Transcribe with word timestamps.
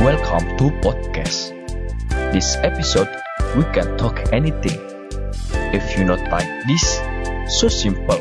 Welcome 0.00 0.56
to 0.56 0.72
podcast. 0.80 1.52
This 2.32 2.56
episode 2.64 3.12
we 3.52 3.68
can 3.76 3.84
talk 4.00 4.16
anything. 4.32 4.80
If 5.76 5.92
you 5.92 6.08
not 6.08 6.24
like 6.32 6.48
this, 6.64 7.04
so 7.60 7.68
simple. 7.68 8.16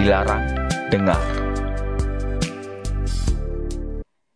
Dilarang 0.00 0.48
dengar. 0.88 1.20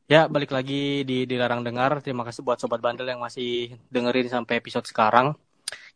Ya, 0.05 0.29
balik 0.29 0.53
lagi 0.53 1.09
di 1.09 1.25
Dilarang 1.25 1.65
Dengar. 1.65 2.05
Terima 2.05 2.21
kasih 2.21 2.45
buat 2.45 2.61
Sobat 2.61 2.85
Bandel 2.85 3.09
yang 3.09 3.25
masih 3.25 3.73
dengerin 3.89 4.29
sampai 4.29 4.61
episode 4.61 4.85
sekarang. 4.85 5.33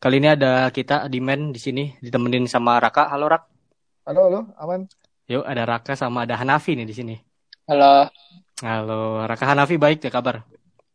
Kali 0.00 0.24
ini 0.24 0.32
ada 0.32 0.72
kita, 0.72 1.04
Dimen, 1.12 1.52
di 1.52 1.60
sini, 1.60 1.92
ditemenin 2.00 2.48
sama 2.48 2.80
Raka. 2.80 3.12
Halo, 3.12 3.28
Rak. 3.28 3.44
Halo, 4.08 4.32
halo, 4.32 4.40
aman. 4.56 4.88
Yuk, 5.28 5.44
ada 5.44 5.68
Raka 5.68 6.00
sama 6.00 6.24
ada 6.24 6.40
Hanafi 6.40 6.80
nih 6.80 6.88
di 6.88 6.96
sini. 6.96 7.16
Halo, 7.68 8.08
Halo, 8.56 9.20
Raka 9.28 9.44
Hanafi 9.52 9.76
baik 9.76 10.00
ya 10.00 10.08
kabar? 10.08 10.40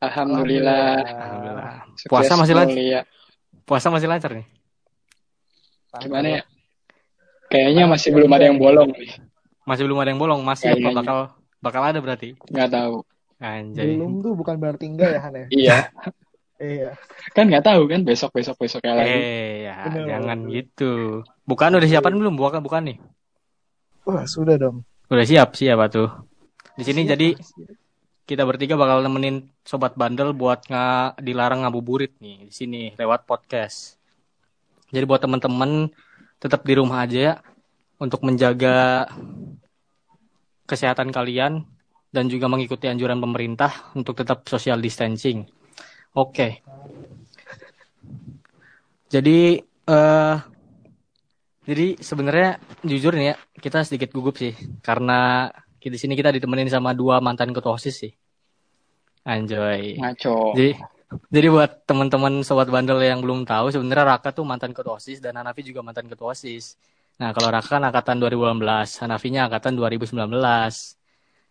Alhamdulillah. 0.02 0.98
Alhamdulillah. 0.98 1.86
Puasa 2.10 2.34
masih 2.34 2.58
lancar? 2.58 2.74
mulia. 2.74 3.02
Puasa 3.70 3.88
masih 3.94 4.10
lancar 4.10 4.34
nih? 4.34 4.46
Gimana 6.02 6.42
ya? 6.42 6.44
Kayaknya 7.54 7.86
masih 7.86 8.10
belum 8.18 8.32
ada 8.34 8.50
yang 8.50 8.58
bolong 8.58 8.90
nih. 8.98 9.14
Masih 9.70 9.86
belum 9.86 10.00
ada 10.02 10.10
yang 10.10 10.18
bolong, 10.18 10.42
masih 10.42 10.74
Kayaknya. 10.74 10.90
apa 10.90 10.98
bakal 10.98 11.18
bakal 11.62 11.82
ada 11.86 12.00
berarti. 12.02 12.34
Nggak 12.50 12.70
tahu. 12.74 12.96
Anjay. 13.38 13.86
Belum 13.94 14.12
tuh 14.26 14.34
bukan 14.34 14.56
berarti 14.58 14.86
enggak 14.90 15.10
ya, 15.14 15.20
Han 15.22 15.34
ya? 15.38 15.46
Iya, 15.54 15.78
Iya. 16.62 16.90
kan 17.38 17.46
nggak 17.50 17.66
tahu 17.66 17.90
kan 17.90 18.02
besok 18.02 18.34
besok 18.34 18.58
besoknya 18.58 19.06
lagi. 19.06 19.14
Eh, 19.14 19.70
ya, 19.70 19.76
Bener. 19.86 20.06
jangan 20.18 20.38
gitu. 20.50 20.94
Bukan 21.46 21.78
udah 21.78 21.86
siapan 21.90 22.14
belum? 22.18 22.34
Bukan 22.34 22.62
bukan 22.66 22.82
nih. 22.90 22.98
Wah, 24.10 24.26
sudah 24.26 24.58
dong. 24.58 24.82
Udah 25.14 25.26
siap, 25.30 25.54
siap 25.54 25.78
tuh. 25.94 26.10
Di 26.78 26.84
sini 26.88 27.04
Siap, 27.04 27.12
jadi 27.16 27.28
kita 28.24 28.48
bertiga 28.48 28.80
bakal 28.80 29.04
nemenin 29.04 29.52
sobat 29.68 30.00
bandel 30.00 30.32
buat 30.32 30.64
nggak 30.64 31.20
dilarang 31.20 31.68
ngabuburit 31.68 32.16
nih 32.24 32.48
di 32.48 32.54
sini 32.54 32.82
lewat 32.96 33.28
podcast. 33.28 34.00
Jadi 34.92 35.04
buat 35.04 35.20
teman-teman 35.20 35.92
tetap 36.40 36.64
di 36.64 36.74
rumah 36.76 37.04
aja 37.04 37.20
ya 37.20 37.34
untuk 38.00 38.24
menjaga 38.24 39.08
kesehatan 40.64 41.12
kalian 41.12 41.68
dan 42.12 42.32
juga 42.32 42.48
mengikuti 42.48 42.88
anjuran 42.88 43.20
pemerintah 43.20 43.92
untuk 43.96 44.16
tetap 44.16 44.48
social 44.48 44.80
distancing. 44.80 45.48
Oke. 46.16 46.64
Jadi 49.12 49.60
eh 49.92 50.38
jadi 51.62 51.88
sebenarnya 52.00 52.58
jujur 52.84 53.12
nih 53.12 53.28
ya 53.32 53.36
kita 53.60 53.84
sedikit 53.84 54.16
gugup 54.16 54.40
sih 54.40 54.56
karena 54.82 55.52
di 55.88 55.98
sini 55.98 56.14
kita 56.14 56.30
ditemenin 56.36 56.70
sama 56.70 56.94
dua 56.94 57.18
mantan 57.24 57.50
ketua 57.56 57.80
OSIS 57.80 57.96
sih. 57.96 58.14
Anjoy. 59.26 59.98
Ngaco. 59.98 60.54
Jadi 60.54 60.78
jadi 61.28 61.48
buat 61.52 61.84
teman-teman 61.84 62.40
sobat 62.46 62.72
bandel 62.72 63.04
yang 63.04 63.20
belum 63.20 63.44
tahu 63.44 63.68
sebenarnya 63.68 64.16
Raka 64.16 64.32
tuh 64.32 64.48
mantan 64.48 64.72
ketua 64.72 64.96
OSIS 64.96 65.20
dan 65.20 65.36
Hanafi 65.36 65.66
juga 65.66 65.84
mantan 65.84 66.08
ketua 66.08 66.32
OSIS. 66.32 66.80
Nah, 67.20 67.36
kalau 67.36 67.52
Raka 67.52 67.78
kan 67.78 67.84
angkatan 67.84 68.18
2018, 68.24 69.04
Hanafinya 69.04 69.46
angkatan 69.52 69.76
2019. 69.76 70.16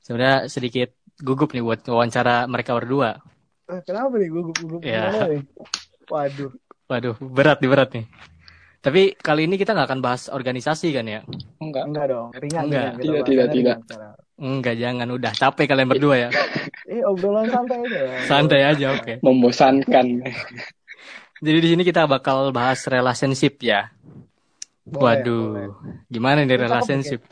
Sebenarnya 0.00 0.48
sedikit 0.48 0.96
gugup 1.20 1.52
nih 1.52 1.60
buat 1.60 1.84
wawancara 1.84 2.48
mereka 2.48 2.72
berdua. 2.72 3.20
Eh, 3.68 3.80
Kenapa 3.84 4.16
nih 4.16 4.32
gugup-gugup 4.32 4.80
gimana 4.80 5.28
nih? 5.28 5.44
Waduh. 6.08 6.50
Waduh, 6.90 7.14
berat 7.22 7.62
nih 7.62 7.70
berat 7.70 7.90
nih. 7.94 8.04
Tapi 8.80 9.12
kali 9.14 9.44
ini 9.44 9.60
kita 9.60 9.76
nggak 9.76 9.88
akan 9.92 10.00
bahas 10.00 10.32
organisasi 10.32 10.88
kan 10.96 11.04
ya? 11.04 11.20
Enggak. 11.60 11.84
Enggak 11.84 12.06
dong, 12.08 12.28
ringan. 12.32 12.64
Enggak. 12.66 12.90
ringan. 12.96 13.04
Tidak, 13.04 13.22
tidak, 13.28 13.46
ringan 13.52 13.78
tidak. 13.84 14.12
Enggak, 14.40 14.80
jangan 14.80 15.08
udah 15.12 15.32
capek 15.36 15.68
kalian 15.68 15.88
berdua 15.92 16.14
ya. 16.16 16.30
Eh, 16.90 17.06
obrolan 17.06 17.46
santai 17.46 17.78
aja. 17.86 18.00
Santai 18.26 18.60
aja, 18.66 18.86
oke. 18.98 19.12
Membosankan. 19.22 20.06
Jadi 21.38 21.58
di 21.62 21.68
sini 21.70 21.82
kita 21.86 22.02
bakal 22.10 22.50
bahas 22.50 22.82
relationship 22.90 23.62
ya. 23.62 23.94
Boleh, 24.82 25.22
Waduh, 25.22 25.46
boleh. 25.54 25.68
gimana 26.10 26.42
nih 26.42 26.58
relationship? 26.58 27.22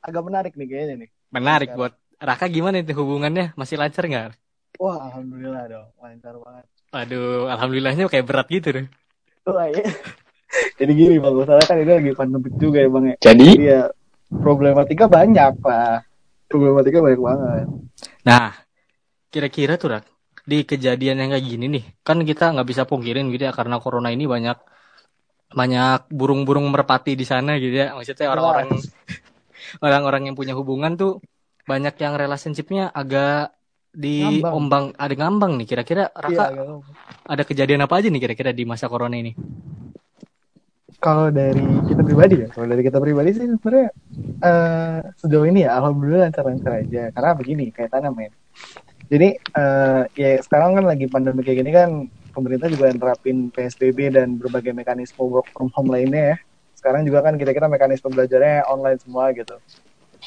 Agak 0.00 0.24
menarik 0.24 0.56
nih 0.56 0.64
kayaknya 0.64 0.94
nih. 1.04 1.08
Menarik 1.28 1.68
Iya. 1.68 1.76
buat 1.76 1.92
Raka 2.16 2.48
gimana 2.48 2.80
nih 2.80 2.96
hubungannya? 2.96 3.52
Masih 3.60 3.76
lancar 3.76 4.08
nggak? 4.08 4.40
Wah, 4.80 4.96
alhamdulillah 5.12 5.64
dong. 5.68 5.88
Lancar 6.00 6.34
banget. 6.40 6.64
Waduh, 6.88 7.52
alhamdulillahnya 7.52 8.08
kayak 8.08 8.24
berat 8.24 8.48
gitu 8.48 8.68
deh. 8.72 8.86
Wah, 9.44 9.68
iya. 9.68 9.84
Jadi 10.80 10.92
gini 10.96 11.20
Bang, 11.20 11.34
masalah 11.36 11.60
kan 11.66 11.76
ini 11.76 11.92
lagi 11.92 12.12
pandemik 12.16 12.54
juga 12.56 12.78
ya 12.80 12.88
Bang 12.88 13.04
ya. 13.04 13.16
Jadi 13.20 13.48
Jadi 13.52 13.68
ya 13.68 13.80
problematika 14.40 15.04
banyak 15.04 15.54
lah. 15.60 16.00
Problematika 16.54 17.02
banyak 17.02 17.18
banget. 17.18 17.66
Nah, 18.22 18.54
kira-kira 19.26 19.74
tuh 19.74 19.98
Rak, 19.98 20.06
di 20.46 20.62
kejadian 20.62 21.18
yang 21.18 21.34
kayak 21.34 21.42
gini 21.42 21.66
nih, 21.66 21.84
kan 22.06 22.22
kita 22.22 22.54
nggak 22.54 22.68
bisa 22.70 22.86
pungkirin 22.86 23.26
gitu 23.34 23.50
ya 23.50 23.50
karena 23.50 23.82
corona 23.82 24.14
ini 24.14 24.30
banyak 24.30 24.54
banyak 25.50 26.14
burung-burung 26.14 26.70
merpati 26.70 27.18
di 27.18 27.26
sana 27.26 27.58
gitu 27.58 27.74
ya. 27.74 27.90
Maksudnya 27.98 28.30
orang-orang 28.30 28.70
orang-orang 29.84 30.22
yang 30.30 30.36
punya 30.38 30.54
hubungan 30.54 30.94
tuh 30.94 31.18
banyak 31.66 31.98
yang 31.98 32.14
relationshipnya 32.14 32.94
agak 32.94 33.50
di 33.90 34.22
Ngambang. 34.22 34.54
ombang 34.54 34.84
ada 34.94 35.14
ngambang 35.18 35.52
nih. 35.58 35.66
Kira-kira 35.66 36.14
Iya, 36.14 36.22
Raka 36.22 36.44
ngomong. 36.54 36.82
ada 37.26 37.42
kejadian 37.42 37.82
apa 37.82 37.98
aja 37.98 38.14
nih 38.14 38.22
kira-kira 38.22 38.54
di 38.54 38.62
masa 38.62 38.86
corona 38.86 39.18
ini? 39.18 39.34
Kalau 41.04 41.28
dari 41.28 41.60
kita 41.84 42.00
pribadi 42.00 42.34
ya, 42.40 42.48
kalau 42.48 42.64
dari 42.64 42.80
kita 42.80 42.96
pribadi 42.96 43.30
sih 43.36 43.44
sebenarnya 43.44 43.88
eh 44.40 44.98
sejauh 45.20 45.44
ini 45.44 45.68
ya 45.68 45.76
alhamdulillah 45.76 46.32
lancar-lancar 46.32 46.80
aja. 46.80 47.12
Karena 47.12 47.30
begini, 47.36 47.68
kayak 47.76 47.92
tanam 47.92 48.16
men. 48.16 48.32
Jadi 49.12 49.36
eh 49.36 50.02
ya 50.16 50.40
sekarang 50.40 50.80
kan 50.80 50.84
lagi 50.88 51.04
pandemi 51.12 51.44
kayak 51.44 51.58
gini 51.60 51.70
kan 51.76 51.90
pemerintah 52.32 52.72
juga 52.72 52.88
nerapin 52.96 53.52
PSBB 53.52 54.16
dan 54.16 54.40
berbagai 54.40 54.72
mekanisme 54.72 55.28
work 55.28 55.44
from 55.52 55.68
home 55.76 55.92
lainnya 55.92 56.32
ya. 56.32 56.36
Sekarang 56.72 57.04
juga 57.04 57.20
kan 57.20 57.36
kira-kira 57.36 57.68
mekanisme 57.68 58.08
belajarnya 58.08 58.64
online 58.72 58.96
semua 59.04 59.28
gitu. 59.36 59.60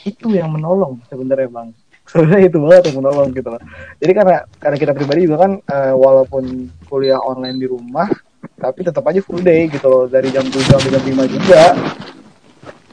Itu 0.06 0.30
yang 0.30 0.54
menolong 0.54 1.02
sebenarnya 1.10 1.50
bang. 1.50 1.70
Sebenarnya 2.14 2.48
itu 2.48 2.58
banget 2.64 2.84
yang 2.88 2.98
menolong 3.04 3.30
gitu 3.36 3.50
loh. 3.52 3.62
Jadi 4.00 4.12
karena 4.16 4.38
karena 4.62 4.78
kita 4.80 4.94
pribadi 4.96 5.28
juga 5.28 5.38
kan 5.44 5.52
eh, 5.60 5.92
walaupun 5.98 6.70
kuliah 6.88 7.20
online 7.20 7.60
di 7.60 7.68
rumah 7.68 8.08
tapi 8.56 8.80
tetap 8.88 9.04
aja 9.04 9.20
full 9.20 9.44
day 9.44 9.68
gitu 9.68 9.86
loh 9.86 10.06
dari 10.08 10.32
jam 10.32 10.46
7 10.48 10.56
sampai 10.64 10.90
jam 10.94 11.04
5 11.04 11.36
juga. 11.36 11.64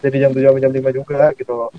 Dari 0.02 0.16
jam 0.20 0.30
7 0.34 0.42
sampai 0.42 0.62
jam 0.62 0.72
5 0.72 0.90
juga 0.90 1.22
gitu 1.38 1.52
loh. 1.54 1.70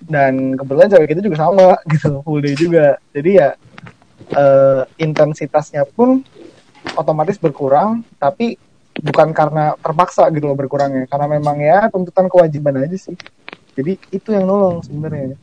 Dan 0.00 0.58
kebetulan 0.58 0.88
cewek 0.90 1.08
kita 1.14 1.20
juga 1.22 1.36
sama 1.38 1.68
gitu 1.92 2.20
full 2.26 2.40
day 2.42 2.54
juga. 2.58 2.98
Jadi 3.14 3.30
ya 3.38 3.48
eh, 4.36 4.82
intensitasnya 5.00 5.86
pun 5.88 6.20
otomatis 6.96 7.36
berkurang 7.36 8.02
tapi 8.16 8.56
bukan 9.00 9.30
karena 9.30 9.78
terpaksa 9.78 10.26
gitu 10.34 10.50
loh 10.50 10.58
berkurangnya. 10.58 11.06
Karena 11.06 11.26
memang 11.30 11.56
ya 11.62 11.86
tuntutan 11.88 12.26
kewajiban 12.26 12.82
aja 12.82 12.98
sih. 12.98 13.16
Jadi 13.78 13.96
itu 14.12 14.28
yang 14.34 14.44
nolong 14.44 14.82
sebenarnya. 14.82 15.38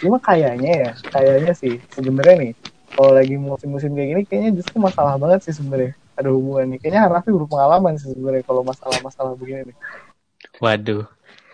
Cuma 0.00 0.18
kayaknya 0.18 0.88
ya 0.88 0.90
kayaknya 1.10 1.52
sih 1.54 1.78
sebenarnya 1.92 2.36
nih 2.48 2.52
kalau 2.98 3.14
lagi 3.14 3.34
musim-musim 3.38 3.94
kayak 3.94 4.08
gini 4.10 4.22
kayaknya 4.26 4.50
justru 4.58 4.82
masalah 4.82 5.14
banget 5.14 5.46
sih 5.46 5.54
sebenarnya 5.54 5.94
ada 6.18 6.28
hubungan 6.34 6.74
nih 6.74 6.78
kayaknya 6.82 7.06
Hanafi 7.06 7.30
berpengalaman 7.30 7.94
sih 7.94 8.10
sebenarnya 8.10 8.42
kalau 8.42 8.62
masalah-masalah 8.66 9.32
begini 9.38 9.70
nih 9.70 9.78
Waduh. 10.58 11.06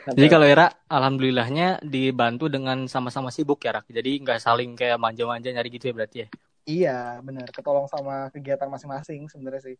Jadi 0.04 0.28
kalau 0.28 0.44
Era, 0.44 0.69
alhamdulillahnya 0.88 1.80
dibantu 1.80 2.52
dengan 2.52 2.84
sama-sama 2.84 3.32
sibuk 3.32 3.64
ya, 3.64 3.72
Rak. 3.72 3.88
Jadi 3.88 4.20
nggak 4.20 4.36
saling 4.36 4.76
kayak 4.76 5.00
manja-manja 5.00 5.48
nyari 5.48 5.72
gitu 5.72 5.88
ya 5.88 5.94
berarti 5.97 6.16
ya. 6.25 6.28
iya 6.64 6.97
benar 7.20 7.48
ketolong 7.52 7.84
sama 7.88 8.32
kegiatan 8.32 8.69
masing-masing 8.72 9.28
sebenarnya 9.28 9.72
sih 9.72 9.76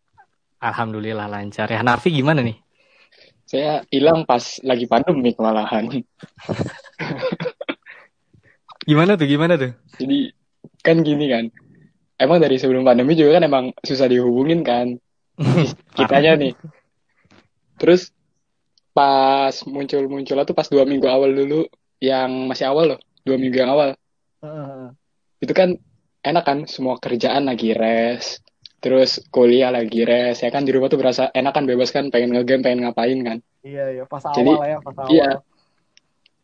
Alhamdulillah 0.60 1.28
lancar 1.28 1.68
ya. 1.68 1.80
Narfi 1.80 2.12
gimana 2.12 2.44
nih? 2.44 2.56
saya 3.44 3.84
hilang 3.92 4.24
pas 4.24 4.60
lagi 4.64 4.88
pandemik 4.88 5.36
malahan. 5.36 5.86
Gimana 8.88 9.16
tuh? 9.16 9.28
Gimana 9.28 9.54
tuh? 9.56 9.72
Jadi 10.00 10.32
kan 10.84 11.00
gini 11.00 11.28
kan. 11.28 11.44
Emang 12.25 12.41
dari 12.41 12.56
sebelum 12.56 12.88
pandemi 12.88 13.12
juga 13.12 13.37
kan 13.37 13.44
emang 13.44 13.65
susah 13.85 14.09
dihubungin 14.09 14.65
kan. 14.65 14.97
Kitanya 15.97 16.41
nih. 16.41 16.56
Terus 17.76 18.09
pas 18.97 19.53
muncul-munculnya 19.69 20.49
tuh 20.49 20.56
pas 20.56 20.69
dua 20.71 20.88
minggu 20.88 21.05
awal 21.05 21.37
dulu 21.37 21.69
yang 22.00 22.49
masih 22.49 22.73
awal 22.73 22.97
loh, 22.97 23.00
dua 23.29 23.37
minggu 23.37 23.61
yang 23.61 23.71
awal. 23.76 23.93
Itu 25.44 25.53
kan 25.53 25.76
enak 26.25 26.44
kan 26.49 26.59
semua 26.65 26.97
kerjaan 26.97 27.44
lagi 27.44 27.76
res 27.76 28.41
terus 28.81 29.21
kuliah 29.29 29.73
lagi 29.73 30.05
res 30.05 30.41
ya 30.41 30.53
kan 30.53 30.65
di 30.65 30.73
rumah 30.73 30.88
tuh 30.88 31.00
berasa 31.00 31.29
enak 31.32 31.53
kan 31.53 31.65
bebas 31.65 31.93
kan 31.93 32.09
pengen 32.09 32.37
ngegame 32.37 32.65
pengen 32.65 32.85
ngapain 32.85 33.21
kan 33.25 33.38
iya 33.65 33.93
iya 33.93 34.05
pas 34.05 34.25
Jadi, 34.25 34.53
awal 34.53 34.69
ya 34.69 34.79
pas 34.81 34.97
awal 34.97 35.09
iya. 35.12 35.31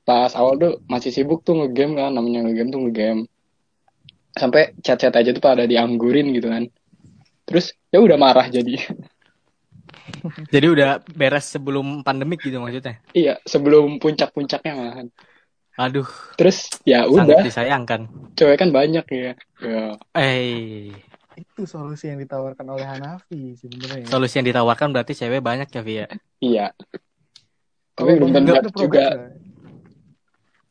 pas 0.05 0.33
awal 0.37 0.55
tuh 0.57 0.73
masih 0.89 1.13
sibuk 1.13 1.45
tuh 1.45 1.57
ngegame 1.57 2.01
kan 2.01 2.13
namanya 2.13 2.49
ngegame 2.49 2.73
tuh 2.73 2.81
ngegame 2.85 3.23
sampai 4.35 4.75
chat-chat 4.81 5.11
aja 5.15 5.31
tuh 5.35 5.43
pada 5.43 5.67
dianggurin 5.67 6.31
gitu 6.35 6.49
kan 6.51 6.65
terus 7.47 7.75
ya 7.91 7.99
udah 7.99 8.17
marah 8.19 8.47
jadi 8.47 8.79
Jadi 10.51 10.67
udah 10.67 10.99
beres 11.15 11.47
sebelum 11.51 12.03
pandemik 12.03 12.43
gitu 12.43 12.59
maksudnya. 12.59 12.99
iya 13.15 13.39
sebelum 13.47 14.03
puncak-puncaknya 14.03 14.73
malahan 14.75 15.09
Aduh, 15.79 16.05
Terus 16.37 16.69
ya 16.85 17.07
sangat 17.09 17.41
udah, 17.41 17.45
disayangkan. 17.47 18.01
cewek 18.37 18.61
kan 18.61 18.69
banyak 18.69 19.07
ya. 19.09 19.33
Ya, 19.65 19.97
Eh, 20.13 20.93
Itu 21.41 21.65
solusi 21.65 22.13
yang 22.13 22.21
ditawarkan 22.21 22.67
oleh 22.69 22.85
Hanafi 22.85 23.57
sebenarnya. 23.57 24.05
solusi 24.05 24.37
yang 24.43 24.49
ditawarkan 24.51 24.93
berarti 24.93 25.17
cewek 25.17 25.41
banyak 25.41 25.69
ya, 25.73 25.81
Via. 25.81 26.07
iya. 26.45 26.67
Tapi 27.97 27.97
Kalau 27.97 28.29
belum 28.29 28.31
juga. 28.77 29.05
nggak? 29.09 29.33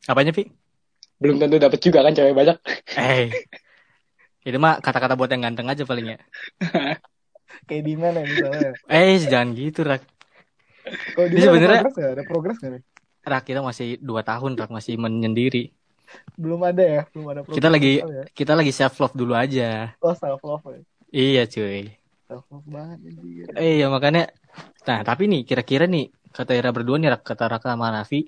Apanya, 0.06 0.30
Vi? 0.30 0.44
Belum 1.20 1.36
tentu 1.36 1.60
dapet 1.60 1.78
juga 1.84 2.00
kan 2.00 2.12
cewek 2.16 2.32
banyak. 2.32 2.56
Eh, 2.96 3.28
itu 4.40 4.56
mah 4.56 4.80
kata-kata 4.80 5.14
buat 5.20 5.28
yang 5.28 5.44
ganteng 5.44 5.68
aja 5.68 5.84
paling 5.84 6.16
ya. 6.16 6.18
Kayak 7.68 7.84
di 7.84 7.94
mana 7.94 8.24
misalnya? 8.24 8.72
Eh, 8.88 9.20
jangan 9.20 9.52
gitu, 9.52 9.84
Rak. 9.84 10.00
Kalau 11.12 11.28
di 11.28 11.36
Ini 11.36 11.44
sebenarnya-? 11.44 11.84
Ada 11.92 12.24
progres 12.24 12.56
nih? 12.64 12.80
Rak, 13.20 13.42
kita 13.44 13.60
masih 13.60 14.00
dua 14.00 14.24
tahun, 14.24 14.56
Rak. 14.56 14.72
Masih 14.72 14.96
menyendiri. 14.96 15.76
Belum 16.40 16.58
ada 16.64 16.80
ya, 16.82 17.02
belum 17.12 17.26
ada 17.30 17.40
progres. 17.44 17.56
Kita 17.60 17.68
lagi- 17.68 18.00
Ya. 18.00 18.24
Kita 18.32 18.52
lagi 18.56 18.72
self-love 18.72 19.14
dulu 19.14 19.36
aja. 19.36 19.92
Oh 20.00 20.16
self 20.16 20.40
love 20.40 20.64
ya. 20.72 20.80
Iya, 21.12 21.42
cuy. 21.46 21.92
Self 22.26 22.48
love 22.48 22.66
banget 22.66 22.98
anjir. 23.12 23.46
Eh, 23.60 23.84
ya 23.84 23.92
makanya. 23.92 24.32
Nah, 24.88 25.04
tapi 25.04 25.28
nih, 25.28 25.44
kira-kira 25.44 25.84
nih, 25.84 26.08
kata 26.32 26.56
Ira 26.56 26.72
berdua 26.72 26.96
nih, 26.96 27.12
Rak, 27.12 27.22
kata 27.28 27.44
Raka 27.46 27.76
sama 27.76 27.92
Nafi. 27.92 28.24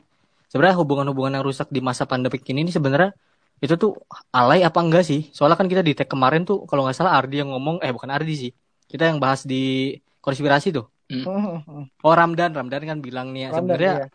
Sebenarnya 0.53 0.77
hubungan-hubungan 0.85 1.41
yang 1.41 1.45
rusak 1.49 1.73
di 1.73 1.81
masa 1.81 2.05
pandemik 2.05 2.45
ini 2.45 2.69
nih 2.69 2.77
sebenarnya 2.77 3.17
itu 3.65 3.73
tuh 3.81 3.97
alay 4.37 4.61
apa 4.61 4.85
enggak 4.85 5.09
sih? 5.09 5.33
Soalnya 5.33 5.57
kan 5.57 5.65
kita 5.65 5.81
di 5.81 5.97
tag 5.97 6.13
kemarin 6.13 6.45
tuh 6.45 6.69
kalau 6.69 6.85
nggak 6.85 6.93
salah 6.93 7.17
Ardi 7.17 7.41
yang 7.41 7.57
ngomong, 7.57 7.81
eh 7.81 7.89
bukan 7.89 8.13
Ardi 8.13 8.35
sih. 8.37 8.51
Kita 8.85 9.09
yang 9.09 9.17
bahas 9.17 9.49
di 9.49 9.97
konspirasi 10.21 10.77
tuh. 10.77 10.93
Oh 12.05 12.13
Ramdan, 12.13 12.53
Ramdan 12.53 12.83
kan 12.85 12.99
bilang 13.05 13.37
nih 13.37 13.53
sebenarnya 13.53 13.93
iya. 14.05 14.07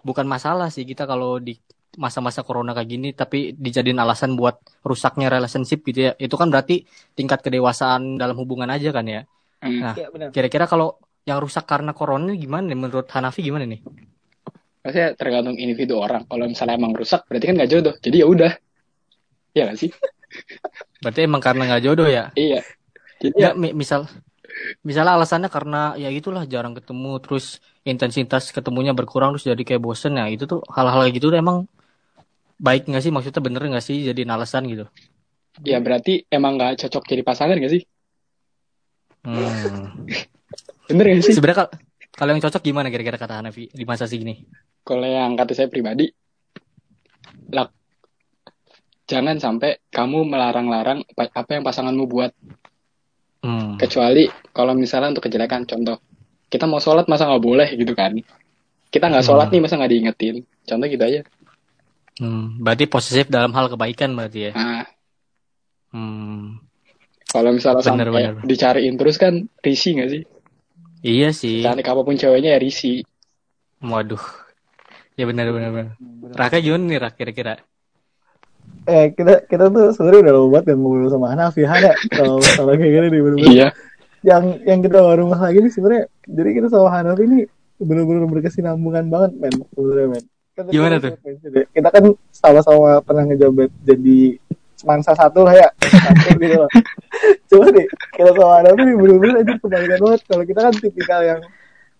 bukan 0.00 0.24
masalah 0.24 0.72
sih 0.72 0.88
kita 0.88 1.04
kalau 1.04 1.36
di 1.36 1.52
masa-masa 2.00 2.44
corona 2.44 2.76
kayak 2.76 2.88
gini 2.88 3.08
tapi 3.12 3.56
dijadiin 3.56 3.96
alasan 3.96 4.36
buat 4.36 4.60
rusaknya 4.84 5.32
relationship 5.32 5.80
gitu 5.84 6.10
ya. 6.10 6.12
Itu 6.20 6.36
kan 6.36 6.52
berarti 6.52 6.84
tingkat 7.16 7.40
kedewasaan 7.40 8.20
dalam 8.20 8.36
hubungan 8.36 8.68
aja 8.68 8.92
kan 8.92 9.04
ya. 9.08 9.24
Hmm. 9.64 9.80
Nah, 9.80 9.94
Iya. 9.96 10.28
Kira-kira 10.28 10.68
kalau 10.68 11.00
yang 11.24 11.40
rusak 11.40 11.64
karena 11.64 11.96
corona 11.96 12.32
ini 12.32 12.44
gimana 12.44 12.68
nih 12.68 12.78
menurut 12.78 13.08
Hanafi 13.08 13.40
gimana 13.40 13.64
nih? 13.64 13.80
Maksudnya 14.86 15.18
tergantung 15.18 15.58
individu 15.58 15.98
orang. 15.98 16.22
Kalau 16.30 16.46
misalnya 16.46 16.78
emang 16.78 16.94
rusak, 16.94 17.26
berarti 17.26 17.44
kan 17.50 17.54
nggak 17.58 17.70
jodoh. 17.74 17.94
Jadi 17.98 18.16
ya 18.22 18.26
udah. 18.30 18.52
Iya 19.58 19.62
nggak 19.66 19.78
sih? 19.82 19.90
Berarti 21.02 21.20
emang 21.26 21.42
karena 21.42 21.62
nggak 21.66 21.82
jodoh 21.82 22.06
ya? 22.06 22.30
Iya. 22.38 22.62
Jadi 23.18 23.34
Ya, 23.34 23.50
ya, 23.50 23.58
mi- 23.58 23.74
misal 23.74 24.06
misalnya 24.80 25.18
alasannya 25.18 25.50
karena 25.52 25.92
ya 26.00 26.08
gitulah 26.08 26.46
jarang 26.48 26.72
ketemu 26.72 27.20
terus 27.20 27.60
intensitas 27.84 28.48
ketemunya 28.54 28.96
berkurang 28.96 29.36
terus 29.36 29.44
jadi 29.44 29.62
kayak 29.62 29.82
bosen 29.82 30.16
ya 30.16 30.26
itu 30.32 30.48
tuh 30.48 30.64
hal-hal 30.72 31.04
kayak 31.04 31.14
gitu 31.20 31.28
tuh 31.28 31.38
emang 31.38 31.68
baik 32.56 32.88
nggak 32.88 33.02
sih 33.04 33.12
maksudnya 33.12 33.42
bener 33.44 33.62
nggak 33.68 33.84
sih 33.84 34.00
jadi 34.08 34.24
alasan 34.24 34.64
gitu 34.64 34.88
ya 35.60 35.76
berarti 35.80 36.24
emang 36.32 36.56
nggak 36.56 36.84
cocok 36.84 37.04
jadi 37.04 37.22
pasangan 37.24 37.56
nggak 37.56 37.72
sih? 37.72 37.82
hmm. 39.24 40.08
Bener 40.88 41.04
nggak 41.16 41.24
sih? 41.24 41.34
sebenarnya 41.36 41.68
kal- 41.68 41.74
kalau 42.16 42.30
yang 42.32 42.42
cocok 42.44 42.62
gimana 42.64 42.88
kira-kira 42.88 43.20
kata 43.20 43.40
Hanafi 43.40 43.68
di 43.68 43.84
masa 43.84 44.08
segini 44.08 44.40
Kalau 44.86 45.02
yang 45.02 45.34
kata 45.34 45.52
saya 45.52 45.66
pribadi, 45.66 46.06
lah, 47.50 47.66
jangan 49.04 49.36
sampai 49.36 49.82
kamu 49.90 50.22
melarang-larang 50.24 51.02
apa 51.18 51.50
yang 51.50 51.66
pasanganmu 51.66 52.04
buat. 52.06 52.30
hmm. 53.42 53.76
Kecuali 53.76 54.24
kalau 54.50 54.72
misalnya 54.72 55.10
untuk 55.10 55.26
kejelekan, 55.26 55.66
contoh, 55.66 55.98
kita 56.46 56.64
mau 56.64 56.78
sholat 56.78 57.10
masa 57.10 57.26
nggak 57.26 57.42
boleh 57.42 57.68
gitu 57.74 57.92
kan? 57.92 58.14
Kita 58.86 59.10
nggak 59.10 59.26
sholat 59.26 59.50
Hmm. 59.50 59.58
nih 59.58 59.62
masa 59.62 59.74
nggak 59.76 59.90
diingetin? 59.90 60.36
Contoh 60.62 60.86
gitu 60.86 61.02
aja. 61.02 61.20
Hmm. 62.16 62.56
berarti 62.56 62.88
posesif 62.88 63.28
dalam 63.28 63.52
hal 63.52 63.68
kebaikan 63.68 64.16
berarti 64.16 64.48
ya 64.48 64.52
Nah, 64.56 64.88
hmm. 65.92 66.56
kalau 67.28 67.52
misalnya 67.52 67.84
Bener, 67.84 68.08
sampai 68.08 68.22
bener. 68.32 68.34
dicariin 68.40 68.96
terus 68.96 69.20
kan 69.20 69.44
risih 69.60 70.00
nggak 70.00 70.10
sih? 70.10 70.22
iya 71.04 71.28
sih 71.28 71.60
Cantik 71.60 71.84
apa 71.84 72.00
pun 72.00 72.16
ceweknya 72.16 72.56
ya 72.56 72.58
risih. 72.58 73.04
waduh 73.84 74.22
ya 75.16 75.24
benar 75.24 75.48
benar 75.48 75.70
benar 75.72 75.86
Raka 76.36 76.60
gimana 76.60 76.84
nih 76.86 76.98
Raka 77.00 77.16
kira-kira 77.16 77.54
Eh 78.86 79.10
kita 79.18 79.42
kita 79.50 79.66
tuh 79.66 79.90
sebenarnya 79.90 80.20
udah 80.22 80.32
lama 80.38 80.48
banget 80.52 80.64
dan 80.70 80.76
ngobrol 80.78 81.10
sama 81.10 81.26
Hanafi 81.34 81.66
ada 81.66 81.90
kalau 82.06 82.38
kalau 82.38 82.70
kayak 82.70 82.92
gini 82.94 83.06
nih 83.10 83.20
bener-bener. 83.22 83.50
Iya. 83.50 83.68
Yang 84.22 84.44
yang 84.62 84.78
kita 84.78 84.98
baru 85.02 85.22
ngeh 85.26 85.42
lagi 85.42 85.58
nih 85.58 85.72
sebenarnya 85.74 86.02
jadi 86.22 86.50
kita 86.54 86.66
sama 86.70 86.88
Hanafi 86.94 87.22
ini 87.26 87.38
bener-bener 87.82 88.30
berkesinambungan 88.30 89.10
banget 89.10 89.30
men 89.42 89.54
sebenarnya 89.74 90.06
men. 90.06 90.24
Kita- 90.54 90.70
Gimana 90.70 90.94
kita- 90.96 91.18
tuh? 91.18 91.66
Kita 91.74 91.88
kan 91.90 92.04
sama-sama 92.30 92.90
pernah 93.02 93.24
ngejabat 93.26 93.70
jadi 93.82 94.18
semansa 94.78 95.12
satu 95.18 95.40
lah 95.42 95.54
ya 95.56 95.68
satu 95.82 96.28
gitu 96.38 96.54
loh. 96.54 96.70
Cuma 97.50 97.66
nih 97.74 97.86
kita 97.90 98.30
sama 98.38 98.52
Hanafi 98.62 98.82
nih 98.86 98.96
bener-bener 98.98 99.34
aja 99.42 99.52
kebalikan 99.58 99.98
banget 99.98 100.20
kalau 100.30 100.44
kita 100.46 100.60
kan 100.62 100.74
tipikal 100.78 101.20
yang 101.26 101.40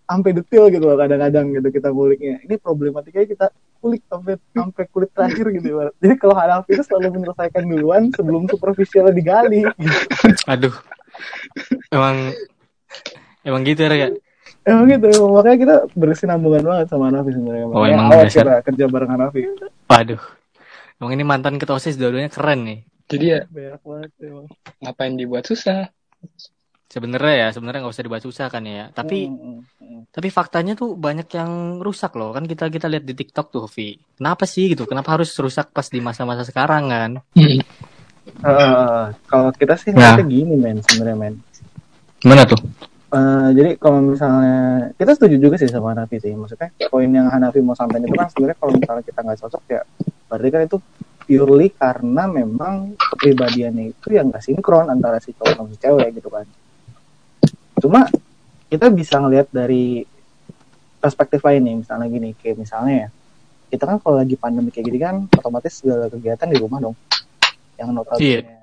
sampai 0.07 0.31
detail 0.33 0.71
gitu 0.71 0.85
loh 0.87 0.97
kadang-kadang 0.97 1.51
gitu 1.53 1.69
kita 1.69 1.89
nguliknya. 1.91 2.39
Ini 2.47 2.55
problematikanya 2.63 3.27
kita 3.27 3.47
kulik 3.83 4.03
sampai 4.07 4.39
sampai 4.55 4.85
kulit 4.89 5.11
terakhir 5.13 5.47
gitu 5.53 5.67
Ibarat. 5.75 5.95
Jadi 5.99 6.15
kalau 6.17 6.35
Hanafi 6.39 6.71
itu 6.79 6.83
selalu 6.87 7.07
menyelesaikan 7.21 7.63
duluan 7.67 8.03
sebelum 8.15 8.47
superficialnya 8.47 9.13
digali. 9.13 9.67
Gitu. 9.67 9.99
aduh 10.47 10.75
emang 11.91 12.31
emang 13.43 13.61
gitu 13.65 13.83
ya 13.83 13.91
Raka 13.91 14.09
Emang 14.67 14.91
gitu, 14.91 15.07
emang 15.07 15.31
makanya 15.39 15.59
kita 15.63 15.75
berkesinambungan 15.95 16.63
banget 16.67 16.87
sama 16.91 17.07
Hanafi 17.07 17.31
sebenarnya. 17.31 17.67
Oh, 17.71 17.87
emang 17.87 18.11
awal 18.11 18.27
dasar. 18.27 18.43
kita 18.43 18.55
kerja 18.67 18.85
bareng 18.91 19.11
Hanafi. 19.15 19.41
Waduh. 19.87 20.23
Emang 20.99 21.11
ini 21.15 21.23
mantan 21.23 21.55
ketua 21.55 21.79
OSIS 21.79 21.95
dua-duanya 21.95 22.35
keren 22.35 22.67
nih. 22.67 22.79
Jadi 23.07 23.25
ya 23.31 23.41
Banyak 23.47 23.81
banget 23.87 24.11
emang. 24.27 24.47
ngapain 24.83 25.15
dibuat 25.15 25.47
susah? 25.47 25.87
Sebenarnya 26.87 27.35
ya, 27.35 27.49
sebenarnya 27.51 27.83
nggak 27.83 27.95
usah 27.99 28.07
dibahas 28.07 28.25
susah 28.25 28.47
kan 28.47 28.63
ya. 28.63 28.89
Tapi 28.95 29.27
Hmm, 29.27 29.37
hmm, 29.37 29.59
hmm. 29.83 30.01
tapi 30.15 30.29
faktanya 30.31 30.79
tuh 30.79 30.95
banyak 30.95 31.27
yang 31.35 31.83
rusak 31.83 32.15
loh. 32.15 32.31
Kan 32.31 32.47
kita 32.47 32.71
kita 32.71 32.87
lihat 32.87 33.03
di 33.03 33.15
TikTok 33.15 33.51
tuh, 33.51 33.67
Vi. 33.67 33.99
Kenapa 34.15 34.47
sih 34.47 34.71
gitu? 34.71 34.87
Kenapa 34.87 35.19
harus 35.19 35.35
rusak 35.35 35.75
pas 35.75 35.87
di 35.91 35.99
masa-masa 35.99 36.47
sekarang 36.47 36.87
kan? 36.87 37.11
Eh, 38.43 39.05
kalau 39.27 39.51
kita 39.55 39.75
sih 39.79 39.91
Nah. 39.95 40.19
gini 40.23 40.55
men 40.55 40.79
sebenarnya 40.83 41.17
men. 41.19 41.35
Gimana 42.23 42.43
tuh? 42.47 42.59
Eh, 43.07 43.49
jadi 43.55 43.71
kalau 43.79 44.03
misalnya 44.03 44.91
kita 44.99 45.15
setuju 45.15 45.37
juga 45.39 45.57
sih 45.59 45.71
sama 45.71 45.95
Hanafi 45.95 46.19
sih. 46.19 46.35
Maksudnya 46.35 46.71
poin 46.91 47.07
yang 47.07 47.31
Hanafi 47.31 47.63
mau 47.63 47.75
sampaikan 47.79 48.07
itu 48.07 48.19
kan 48.19 48.27
sebenarnya 48.31 48.59
kalau 48.59 48.73
misalnya 48.75 49.05
kita 49.07 49.19
nggak 49.23 49.39
cocok 49.47 49.63
ya 49.71 49.83
berarti 50.27 50.49
kan 50.51 50.63
itu 50.67 50.77
purely 51.27 51.69
karena 51.75 52.23
memang 52.27 52.95
kepribadiannya 52.99 53.95
itu 53.95 54.07
yang 54.11 54.31
nggak 54.31 54.43
sinkron 54.43 54.91
antara 54.91 55.19
si 55.23 55.35
cowok 55.35 55.55
sama 55.55 55.69
si 55.71 55.79
cewek 55.79 56.19
gitu 56.19 56.31
kan. 56.31 56.47
Cuma 57.81 58.09
kita 58.67 58.91
bisa 58.91 59.21
ngelihat 59.23 59.49
dari 59.53 60.03
perspektif 60.99 61.45
lain 61.45 61.63
nih 61.63 61.75
misalnya 61.87 62.07
gini 62.11 62.31
kayak 62.35 62.57
misalnya 62.59 62.95
ya 63.07 63.09
kita 63.71 63.85
kan 63.87 63.97
kalau 64.03 64.17
lagi 64.23 64.35
pandemi 64.39 64.71
kayak 64.75 64.87
gini 64.91 64.99
kan 64.99 65.17
otomatis 65.31 65.83
segala 65.83 66.11
kegiatan 66.11 66.49
di 66.51 66.59
rumah 66.59 66.79
dong. 66.83 66.97
Yang 67.77 67.89
notabene 67.93 68.57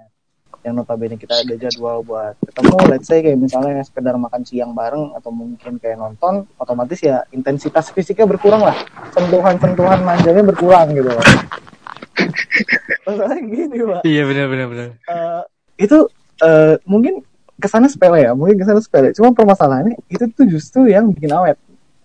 yang 0.64 0.80
notabene 0.80 1.20
kita 1.20 1.44
ada 1.44 1.54
jadwal 1.60 2.00
buat 2.08 2.40
ketemu 2.40 2.76
let's 2.88 3.08
say 3.12 3.20
kayak 3.20 3.36
misalnya 3.36 3.84
sekedar 3.84 4.16
makan 4.16 4.48
siang 4.48 4.72
bareng 4.72 5.12
atau 5.12 5.30
mungkin 5.30 5.76
kayak 5.76 6.00
nonton 6.00 6.48
otomatis 6.56 7.04
ya 7.04 7.28
intensitas 7.36 7.92
fisiknya 7.92 8.24
berkurang 8.24 8.64
lah. 8.64 8.76
Sentuhan-sentuhan 9.12 10.00
manjanya 10.08 10.44
berkurang 10.48 10.96
gitu 10.96 11.12
loh. 11.12 11.20
Masalahnya 13.06 13.44
gini 13.44 13.76
pak. 13.84 14.02
Iya 14.08 14.24
benar 14.24 14.46
benar 14.48 14.68
benar. 14.72 14.88
Eh, 14.96 15.42
itu 15.84 16.08
eh, 16.40 16.76
mungkin 16.88 17.20
ke 17.58 17.68
sana 17.70 17.86
sepele 17.86 18.26
ya 18.26 18.32
mungkin 18.34 18.58
ke 18.58 18.66
sana 18.66 18.82
sepele. 18.82 19.14
Cuma 19.14 19.32
permasalahannya 19.34 20.00
itu 20.10 20.26
tuh 20.34 20.46
justru 20.50 20.90
yang 20.90 21.14
bikin 21.14 21.32
awet. 21.34 21.58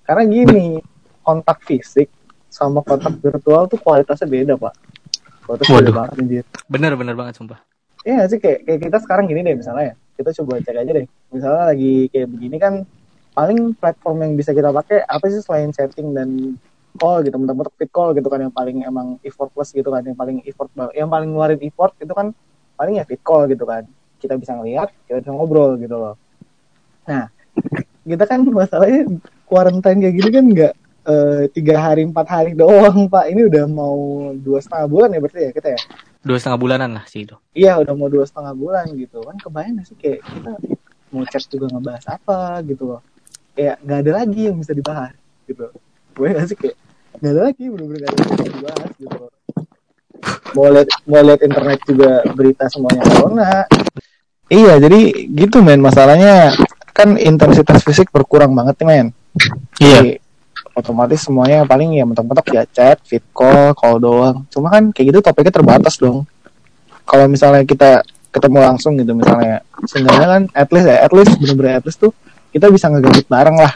Karena 0.04 0.24
gini 0.28 0.80
kontak 1.24 1.64
fisik 1.64 2.08
sama 2.48 2.80
kontak 2.80 3.20
virtual 3.20 3.68
tuh 3.68 3.80
kualitasnya 3.80 4.28
beda 4.28 4.54
pak. 4.56 4.74
Kualitasnya 5.44 5.74
beda 5.74 5.84
Waduh. 5.84 5.94
banget 5.94 6.12
anjir. 6.20 6.44
Benar 6.68 6.92
benar 6.96 7.14
banget 7.16 7.34
sumpah. 7.40 7.60
Iya 8.06 8.24
sih 8.30 8.40
kayak, 8.40 8.64
kayak 8.64 8.80
kita 8.88 8.98
sekarang 9.04 9.24
gini 9.28 9.44
deh 9.44 9.56
misalnya 9.56 9.92
ya. 9.92 9.94
Kita 10.18 10.30
coba 10.42 10.58
cek 10.60 10.76
aja 10.76 10.92
deh. 10.92 11.06
Misalnya 11.30 11.64
lagi 11.70 12.08
kayak 12.10 12.28
begini 12.32 12.56
kan 12.58 12.74
paling 13.38 13.76
platform 13.78 14.18
yang 14.26 14.32
bisa 14.34 14.50
kita 14.50 14.74
pakai 14.74 15.06
apa 15.06 15.24
sih 15.30 15.38
selain 15.44 15.70
chatting 15.70 16.10
dan 16.10 16.58
call 16.98 17.22
gitu 17.22 17.38
mentok-mentok 17.38 17.74
fit 17.78 17.90
call 17.94 18.10
gitu 18.10 18.26
kan 18.26 18.42
yang 18.42 18.50
paling 18.50 18.82
emang 18.82 19.14
effortless 19.22 19.70
gitu 19.70 19.86
kan 19.94 20.02
yang 20.02 20.18
paling 20.18 20.42
effort 20.42 20.66
yang 20.90 21.06
paling 21.06 21.30
ngeluarin 21.30 21.62
effort 21.62 21.94
itu 22.02 22.10
kan 22.10 22.34
paling 22.74 22.98
ya 22.98 23.06
fit 23.06 23.22
call 23.22 23.46
gitu 23.46 23.62
kan 23.62 23.86
kita 24.18 24.34
bisa 24.36 24.52
ngeliat 24.58 24.90
kita 25.06 25.22
bisa 25.22 25.32
ngobrol 25.32 25.78
gitu 25.78 25.96
loh. 25.96 26.14
Nah 27.06 27.30
kita 28.04 28.24
kan 28.24 28.40
masalahnya 28.48 29.20
quarantine 29.48 30.00
kayak 30.00 30.14
gini 30.16 30.30
kan 30.30 30.44
nggak 30.48 30.72
eh, 31.08 31.42
tiga 31.52 31.74
hari 31.80 32.02
empat 32.04 32.26
hari 32.28 32.52
doang 32.52 33.08
pak. 33.08 33.30
Ini 33.30 33.48
udah 33.48 33.64
mau 33.70 33.96
dua 34.36 34.58
setengah 34.60 34.86
bulan 34.90 35.08
ya 35.14 35.20
berarti 35.22 35.40
ya 35.48 35.50
kita 35.52 35.68
ya? 35.76 35.80
Dua 36.20 36.36
setengah 36.36 36.60
bulanan 36.60 36.90
lah 36.98 37.04
sih 37.08 37.24
itu. 37.24 37.36
Iya 37.54 37.80
udah 37.80 37.94
mau 37.94 38.08
dua 38.12 38.24
setengah 38.28 38.52
bulan 38.52 38.86
gitu. 38.92 39.22
Kan 39.24 39.36
kebayang 39.40 39.80
gak 39.80 39.86
sih 39.88 39.96
kayak 39.96 40.20
kita 40.26 40.52
mau 41.08 41.24
chat 41.24 41.44
juga 41.48 41.66
ngebahas 41.72 42.04
apa 42.10 42.60
gitu 42.68 42.84
loh. 42.84 43.00
Kayak 43.56 43.76
nggak 43.82 43.98
ada 44.04 44.12
lagi 44.22 44.40
yang 44.50 44.56
bisa 44.60 44.72
dibahas 44.76 45.14
gitu. 45.48 45.66
Gue 46.12 46.28
gak 46.34 46.46
sih 46.50 46.56
kayak 46.58 46.76
nggak 47.18 47.32
ada 47.34 47.42
lagi 47.50 47.64
bener-bener 47.70 48.00
gak 48.04 48.10
ada 48.12 48.18
yang 48.18 48.30
bisa 48.30 48.50
dibahas 48.52 48.90
gitu 48.98 49.16
loh. 49.16 49.32
Mau 50.56 50.68
lihat 50.72 50.88
mau 51.06 51.22
lihat 51.22 51.40
internet 51.44 51.78
juga 51.86 52.10
berita 52.34 52.64
semuanya 52.72 53.02
corona 53.06 53.52
iya 54.48 54.80
jadi 54.80 55.28
gitu 55.28 55.60
men. 55.60 55.80
Masalahnya 55.80 56.52
kan 56.96 57.14
intensitas 57.14 57.84
fisik 57.86 58.10
berkurang 58.10 58.50
banget 58.56 58.82
nih 58.82 58.86
men. 58.88 59.06
Jadi, 59.78 60.18
otomatis 60.74 61.22
semuanya 61.22 61.62
paling 61.66 61.94
ya 61.94 62.06
mentok-mentok 62.06 62.46
ya 62.54 62.62
chat 62.70 62.98
fit 63.06 63.22
call 63.30 63.74
call 63.74 64.02
doang. 64.02 64.36
Cuma 64.50 64.70
kan 64.70 64.90
kayak 64.90 65.14
gitu 65.14 65.18
topiknya 65.22 65.52
terbatas 65.54 65.94
dong. 65.98 66.26
Kalau 67.06 67.26
misalnya 67.30 67.62
kita 67.62 68.02
ketemu 68.34 68.58
langsung 68.62 68.98
gitu 68.98 69.14
misalnya. 69.14 69.62
Seenggaknya 69.86 70.26
kan 70.26 70.42
at 70.54 70.68
least 70.74 70.86
ya 70.86 70.96
at 71.02 71.12
least 71.14 71.32
bener-bener 71.38 71.78
at 71.78 71.84
least 71.86 71.98
tuh 72.02 72.12
kita 72.50 72.66
bisa 72.70 72.90
ngegabut 72.90 73.26
bareng 73.26 73.56
lah. 73.58 73.74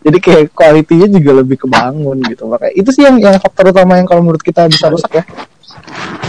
Jadi 0.00 0.16
kayak 0.16 0.56
kualitinya 0.56 1.08
juga 1.12 1.30
lebih 1.44 1.56
kebangun 1.60 2.18
gitu. 2.24 2.48
Makanya 2.48 2.72
itu 2.72 2.90
sih 2.94 3.02
yang 3.04 3.20
yang 3.20 3.36
faktor 3.36 3.74
utama 3.74 4.00
yang 4.00 4.08
kalau 4.08 4.22
menurut 4.24 4.40
kita 4.40 4.66
bisa 4.70 4.88
rusak 4.90 5.22
ya. 5.22 5.24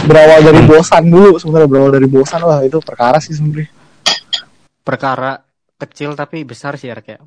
Berawal 0.02 0.42
dari 0.42 0.60
bosan 0.66 1.06
dulu 1.06 1.38
sebenarnya 1.38 1.68
berawal 1.70 1.90
dari 1.94 2.08
bosan 2.10 2.42
wah 2.42 2.60
itu 2.66 2.82
perkara 2.82 3.22
sih 3.22 3.34
sebenarnya 3.38 3.81
Perkara 4.82 5.42
kecil 5.78 6.14
tapi 6.14 6.42
besar 6.46 6.74
sih 6.78 6.90
ya 6.90 6.98
kayak. 6.98 7.22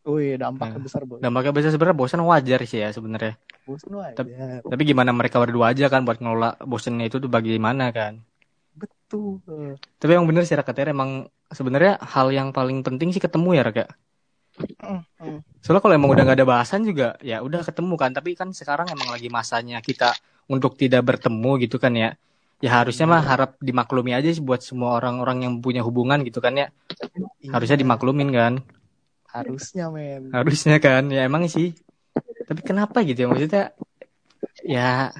wih 0.00 0.40
dampaknya 0.40 0.80
Nah, 0.80 0.84
besar 0.84 1.02
banget 1.04 1.22
Dampaknya 1.28 1.52
besar 1.52 1.70
sebenarnya 1.76 1.98
bosan 2.00 2.22
wajar 2.24 2.60
sih 2.64 2.80
ya 2.80 2.88
sebenarnya. 2.88 3.34
bosan 3.68 3.92
wajar 4.00 4.16
Tapi- 4.16 4.32
Tapi 4.64 4.82
gimana 4.88 5.10
mereka 5.12 5.36
berdua 5.36 5.76
aja 5.76 5.86
kan 5.92 6.08
buat 6.08 6.18
ngelola 6.20 6.56
bosannya 6.64 7.12
itu 7.12 7.20
tuh 7.20 7.28
bagaimana 7.28 7.92
kan? 7.92 8.24
betul 8.72 9.76
Tapi 10.00 10.10
yang 10.16 10.24
bener 10.24 10.48
sih 10.48 10.56
Raka 10.56 10.72
emang 10.72 11.28
sebenarnya 11.52 12.00
hal 12.00 12.32
yang 12.32 12.48
paling 12.54 12.80
penting 12.80 13.12
sih 13.12 13.20
ketemu 13.20 13.60
ya 13.60 13.62
Raka. 13.66 13.84
Mm, 14.80 15.00
mm. 15.20 15.38
Soalnya 15.60 15.82
kalau 15.84 15.94
emang 15.96 16.10
udah 16.12 16.24
gak 16.24 16.38
ada 16.40 16.48
bahasan 16.48 16.84
juga 16.84 17.16
ya 17.20 17.40
udah 17.44 17.60
ketemu 17.64 17.94
kan. 18.00 18.10
Tapi 18.16 18.36
kan 18.36 18.48
sekarang 18.52 18.88
emang 18.92 19.08
lagi 19.12 19.28
masanya 19.28 19.80
kita 19.84 20.16
untuk 20.48 20.76
tidak 20.80 21.04
bertemu 21.04 21.50
gitu 21.64 21.76
kan 21.76 21.92
ya. 21.96 22.16
Ya 22.60 22.84
harusnya 22.84 23.08
mah 23.08 23.24
harap 23.24 23.56
dimaklumi 23.64 24.12
aja 24.12 24.28
sih 24.28 24.44
buat 24.44 24.60
semua 24.60 25.00
orang-orang 25.00 25.48
yang 25.48 25.54
punya 25.64 25.80
hubungan 25.80 26.20
gitu 26.28 26.44
kan 26.44 26.52
ya. 26.60 26.68
Harusnya 27.48 27.80
Iya, 27.80 27.82
dimaklumin 27.84 28.30
kan. 28.32 28.54
harusnya 29.30 29.88
men. 29.94 30.28
Harusnya 30.34 30.76
kan. 30.82 31.08
Ya 31.08 31.24
emang 31.24 31.48
sih. 31.48 31.72
Tapi 32.44 32.60
kenapa 32.66 33.00
gitu 33.06 33.24
ya? 33.24 33.28
Maksudnya 33.30 33.64
ya 34.66 35.14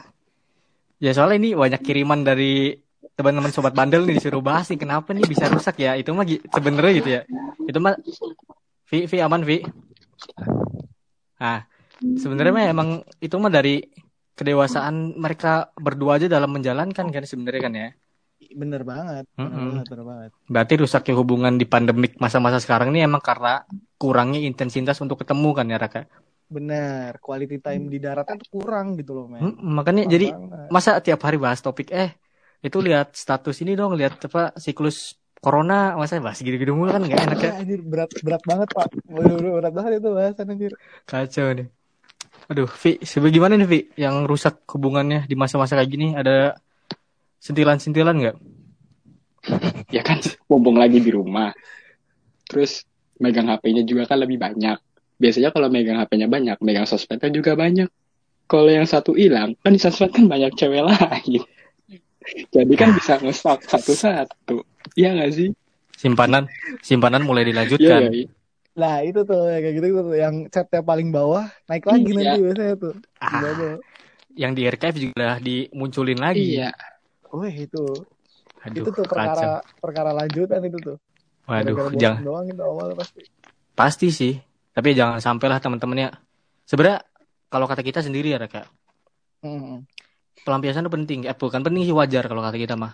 ya 1.00 1.10
soalnya 1.16 1.40
ini 1.40 1.50
banyak 1.56 1.80
kiriman 1.80 2.20
dari 2.26 2.76
teman-teman 3.16 3.52
sobat 3.52 3.72
bandel 3.72 4.04
nih 4.04 4.20
disuruh 4.20 4.44
bahas 4.44 4.68
nih 4.68 4.80
kenapa 4.80 5.16
nih 5.16 5.24
bisa 5.24 5.48
rusak 5.48 5.80
ya? 5.80 5.96
Itu 5.96 6.12
mah 6.12 6.28
sebenarnya 6.28 6.92
gitu 7.00 7.08
ya. 7.08 7.22
Itu 7.64 7.78
mah 7.80 7.96
Vi 8.90 9.06
Vi 9.08 9.16
aman 9.22 9.42
Vi. 9.48 9.64
Nah 11.40 11.64
sebenarnya 12.20 12.52
mah 12.52 12.66
emang 12.68 12.88
itu 13.22 13.34
mah 13.40 13.48
dari 13.48 13.80
kedewasaan 14.40 14.96
mereka 15.24 15.48
berdua 15.84 16.12
aja 16.16 16.26
dalam 16.34 16.50
menjalankan 16.56 17.06
kan 17.14 17.24
sebenarnya 17.32 17.62
kan 17.66 17.74
ya? 17.82 17.88
Bener 18.60 18.82
banget 18.90 19.24
bener 19.44 19.62
Mm-mm. 19.62 19.68
banget 19.68 19.86
bener 19.90 20.06
banget. 20.10 20.32
Berarti 20.52 20.74
rusaknya 20.82 21.14
hubungan 21.20 21.54
di 21.60 21.66
pandemik 21.74 22.12
masa-masa 22.24 22.58
sekarang 22.64 22.88
ini 22.92 23.00
emang 23.08 23.22
karena 23.28 23.50
kurangnya 24.00 24.40
intensitas 24.50 24.98
untuk 25.04 25.16
ketemu 25.22 25.48
kan 25.58 25.66
ya 25.72 25.78
Raka? 25.84 26.00
Bener 26.56 27.10
quality 27.24 27.56
time 27.66 27.84
di 27.92 27.98
daratnya 28.04 28.34
tuh 28.42 28.48
kurang 28.56 28.86
gitu 28.98 29.12
loh 29.18 29.26
men. 29.34 29.46
Mm, 29.46 29.54
makanya 29.76 30.02
Kurang 30.02 30.14
jadi 30.14 30.26
banget. 30.30 30.74
masa 30.74 30.90
tiap 31.04 31.20
hari 31.26 31.36
bahas 31.44 31.60
topik 31.64 31.86
eh 32.00 32.10
itu 32.66 32.78
lihat 32.86 33.06
status 33.22 33.56
ini 33.62 33.72
dong 33.80 33.92
lihat 33.98 34.12
apa 34.28 34.40
siklus 34.64 34.96
corona 35.42 35.74
masa 36.00 36.14
bahas 36.26 36.38
gitu-gitu 36.44 36.72
mulu 36.78 36.90
kan 36.94 37.02
nggak 37.06 37.20
enak 37.26 37.38
ya? 37.46 37.52
Anjir 37.58 37.80
berat 37.90 38.10
berat 38.24 38.42
banget 38.50 38.68
pak. 38.76 38.88
Waduh, 39.14 39.36
berat 39.58 39.72
banget 39.76 39.92
itu 39.98 40.08
bahasan 40.18 40.46
anjir. 40.52 40.72
Kacau 41.08 41.48
nih 41.56 41.66
aduh 42.50 42.66
Vi. 42.66 42.98
Sebagaimana 42.98 43.54
nih 43.54 43.68
Vi? 43.70 43.80
Yang 43.94 44.26
rusak 44.26 44.54
hubungannya 44.74 45.24
di 45.30 45.38
masa-masa 45.38 45.78
kayak 45.78 45.90
gini 45.90 46.18
ada 46.18 46.58
sentilan-sentilan 47.38 48.16
nggak? 48.18 48.36
Ya 49.96 50.04
kan 50.06 50.20
mumpung 50.46 50.76
lagi 50.78 51.00
di 51.00 51.10
rumah. 51.10 51.50
Terus 52.46 52.84
megang 53.18 53.50
HP-nya 53.50 53.82
juga 53.82 54.06
kan 54.06 54.22
lebih 54.22 54.38
banyak. 54.38 54.78
Biasanya 55.18 55.50
kalau 55.50 55.66
megang 55.72 55.98
HP-nya 55.98 56.28
banyak 56.28 56.58
megang 56.62 56.86
sosmednya 56.86 57.32
juga 57.32 57.56
banyak. 57.56 57.88
Kalau 58.50 58.70
yang 58.70 58.86
satu 58.86 59.14
hilang 59.14 59.54
kan 59.62 59.74
di 59.74 59.80
sosmed 59.80 60.10
kan 60.10 60.26
banyak 60.26 60.52
cewek 60.58 60.82
lain. 60.82 61.42
Jadi 62.54 62.74
kan 62.76 62.94
bisa 62.94 63.18
nge-stalk 63.18 63.64
satu-satu. 63.64 64.62
Iya 64.94 65.16
nggak 65.16 65.30
sih? 65.34 65.48
Simpanan 65.96 66.46
simpanan 66.84 67.22
mulai 67.24 67.42
iya 67.46 67.50
dilanjutkan. 67.54 68.00
nggak 68.06 68.14
sih? 68.14 68.26
Nah 68.76 69.02
itu 69.02 69.20
tuh 69.26 69.50
yang 69.50 69.62
kayak 69.66 69.74
gitu 69.82 69.86
tuh 69.98 70.14
yang 70.14 70.34
chatnya 70.50 70.80
paling 70.80 71.08
bawah 71.10 71.44
naik 71.66 71.84
lagi 71.86 72.06
Iya. 72.06 72.14
nanti 72.16 72.38
biasanya 72.42 72.74
tuh. 72.78 72.94
Ah. 73.18 73.42
Yang 74.38 74.52
di 74.56 74.62
archive 74.70 74.96
juga 75.10 75.26
dimunculin 75.42 76.18
lagi 76.22 76.44
iya 76.54 76.70
Wih 77.30 77.66
itu 77.66 77.84
aduh 78.62 78.82
itu 78.82 78.90
tuh 78.90 79.06
kacau 79.06 79.10
perkara 79.10 79.50
perkara 79.82 80.10
lanjutan 80.14 80.60
itu 80.66 80.78
tuh. 80.82 80.96
waduh 81.46 81.74
Gara-gara 81.74 81.90
bosan 81.90 81.98
jangan 81.98 82.22
doang 82.22 82.46
itu 82.46 82.62
awal 82.62 82.88
pasti. 82.94 83.20
pasti 83.74 84.08
sih 84.10 84.34
tapi 84.70 84.94
jangan 84.94 85.18
sampai 85.18 85.46
lah 85.50 85.58
teman-temannya 85.58 86.08
sebenarnya 86.66 86.98
kalau 87.50 87.66
kata 87.66 87.82
kita 87.82 88.00
sendiri 88.06 88.34
ya 88.34 88.38
Raka 88.38 88.66
Hmm. 89.40 89.88
pelampiasan 90.44 90.84
itu 90.84 90.92
penting 90.92 91.20
eh 91.24 91.32
bukan 91.32 91.64
penting 91.64 91.82
sih 91.88 91.96
wajar 91.96 92.28
kalau 92.28 92.44
kata 92.44 92.56
kita 92.60 92.74
mah 92.76 92.92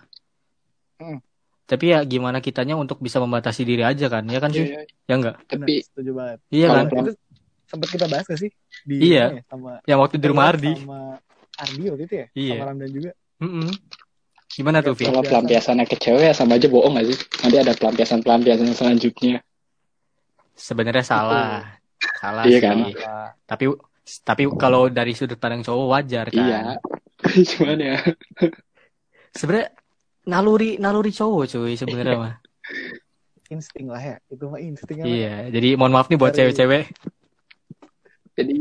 Hmm. 0.97 1.21
Tapi 1.67 1.91
ya 1.91 1.99
gimana 2.07 2.39
kitanya 2.39 2.79
untuk 2.79 3.03
bisa 3.03 3.19
membatasi 3.19 3.67
diri 3.67 3.83
aja 3.83 4.07
kan 4.07 4.23
ya 4.25 4.39
kan 4.39 4.55
sih? 4.55 4.65
Iya, 4.71 4.87
iya. 4.87 5.11
ya 5.11 5.15
enggak? 5.19 5.37
Tapi 5.51 5.75
setuju 5.83 6.11
banget. 6.15 6.39
iya 6.55 6.67
kan? 6.71 6.85
Itu 6.87 7.13
sempat 7.67 7.89
kita 7.91 8.07
bahas 8.07 8.25
gak 8.25 8.39
sih? 8.39 8.51
Di 8.87 8.95
Iya. 9.03 9.25
ya, 9.35 9.43
sama 9.51 9.71
yang 9.83 9.99
waktu 9.99 10.17
di 10.17 10.27
rumah 10.31 10.47
Ardi. 10.47 10.73
sama 10.79 11.19
Ardi 11.59 11.83
waktu 11.91 12.05
itu 12.07 12.15
ya? 12.15 12.27
Iya. 12.33 12.55
sama 12.55 12.65
Ramdan 12.71 12.91
juga. 12.95 13.11
Mm-mm. 13.43 13.69
gimana 14.47 14.81
tuh 14.81 14.97
Vi 14.97 15.05
kalau 15.05 15.21
pelampiasannya 15.21 15.85
ke 15.85 16.01
cewek 16.01 16.23
ya 16.23 16.33
sama 16.33 16.57
aja 16.57 16.71
bohong 16.71 16.97
nggak 16.97 17.07
sih? 17.13 17.19
Nanti 17.45 17.57
ada 17.61 17.73
pelampiasan-pelampiasan 17.77 18.73
selanjutnya. 18.73 19.45
Sebenarnya 20.57 21.05
salah. 21.05 21.77
Salah 22.17 22.49
Iya 22.49 22.57
sih. 22.57 22.63
kan? 22.65 22.77
tapi 23.45 23.65
tapi 24.25 24.43
kalau 24.57 24.89
dari 24.89 25.13
sudut 25.13 25.37
pandang 25.37 25.61
cowok 25.61 25.87
wajar 25.93 26.27
kan? 26.31 26.41
Iya. 26.41 26.61
Cuman 27.53 27.77
ya. 27.77 27.97
Sebenarnya 29.37 29.76
naluri 30.27 30.77
naluri 30.77 31.11
cowok 31.11 31.45
cuy 31.49 31.75
sebenarnya 31.75 32.17
mah 32.17 32.35
Insting 33.47 33.87
lah 33.87 34.03
ya. 34.03 34.17
Itu 34.27 34.51
mah 34.51 34.59
insting. 34.59 34.99
iya 35.03 35.47
jadi 35.47 35.79
mohon 35.79 35.95
maaf 35.95 36.11
nih 36.11 36.19
buat 36.19 36.35
Dari- 36.35 36.51
cewek-cewek 36.51 36.83
jadi 38.35 38.55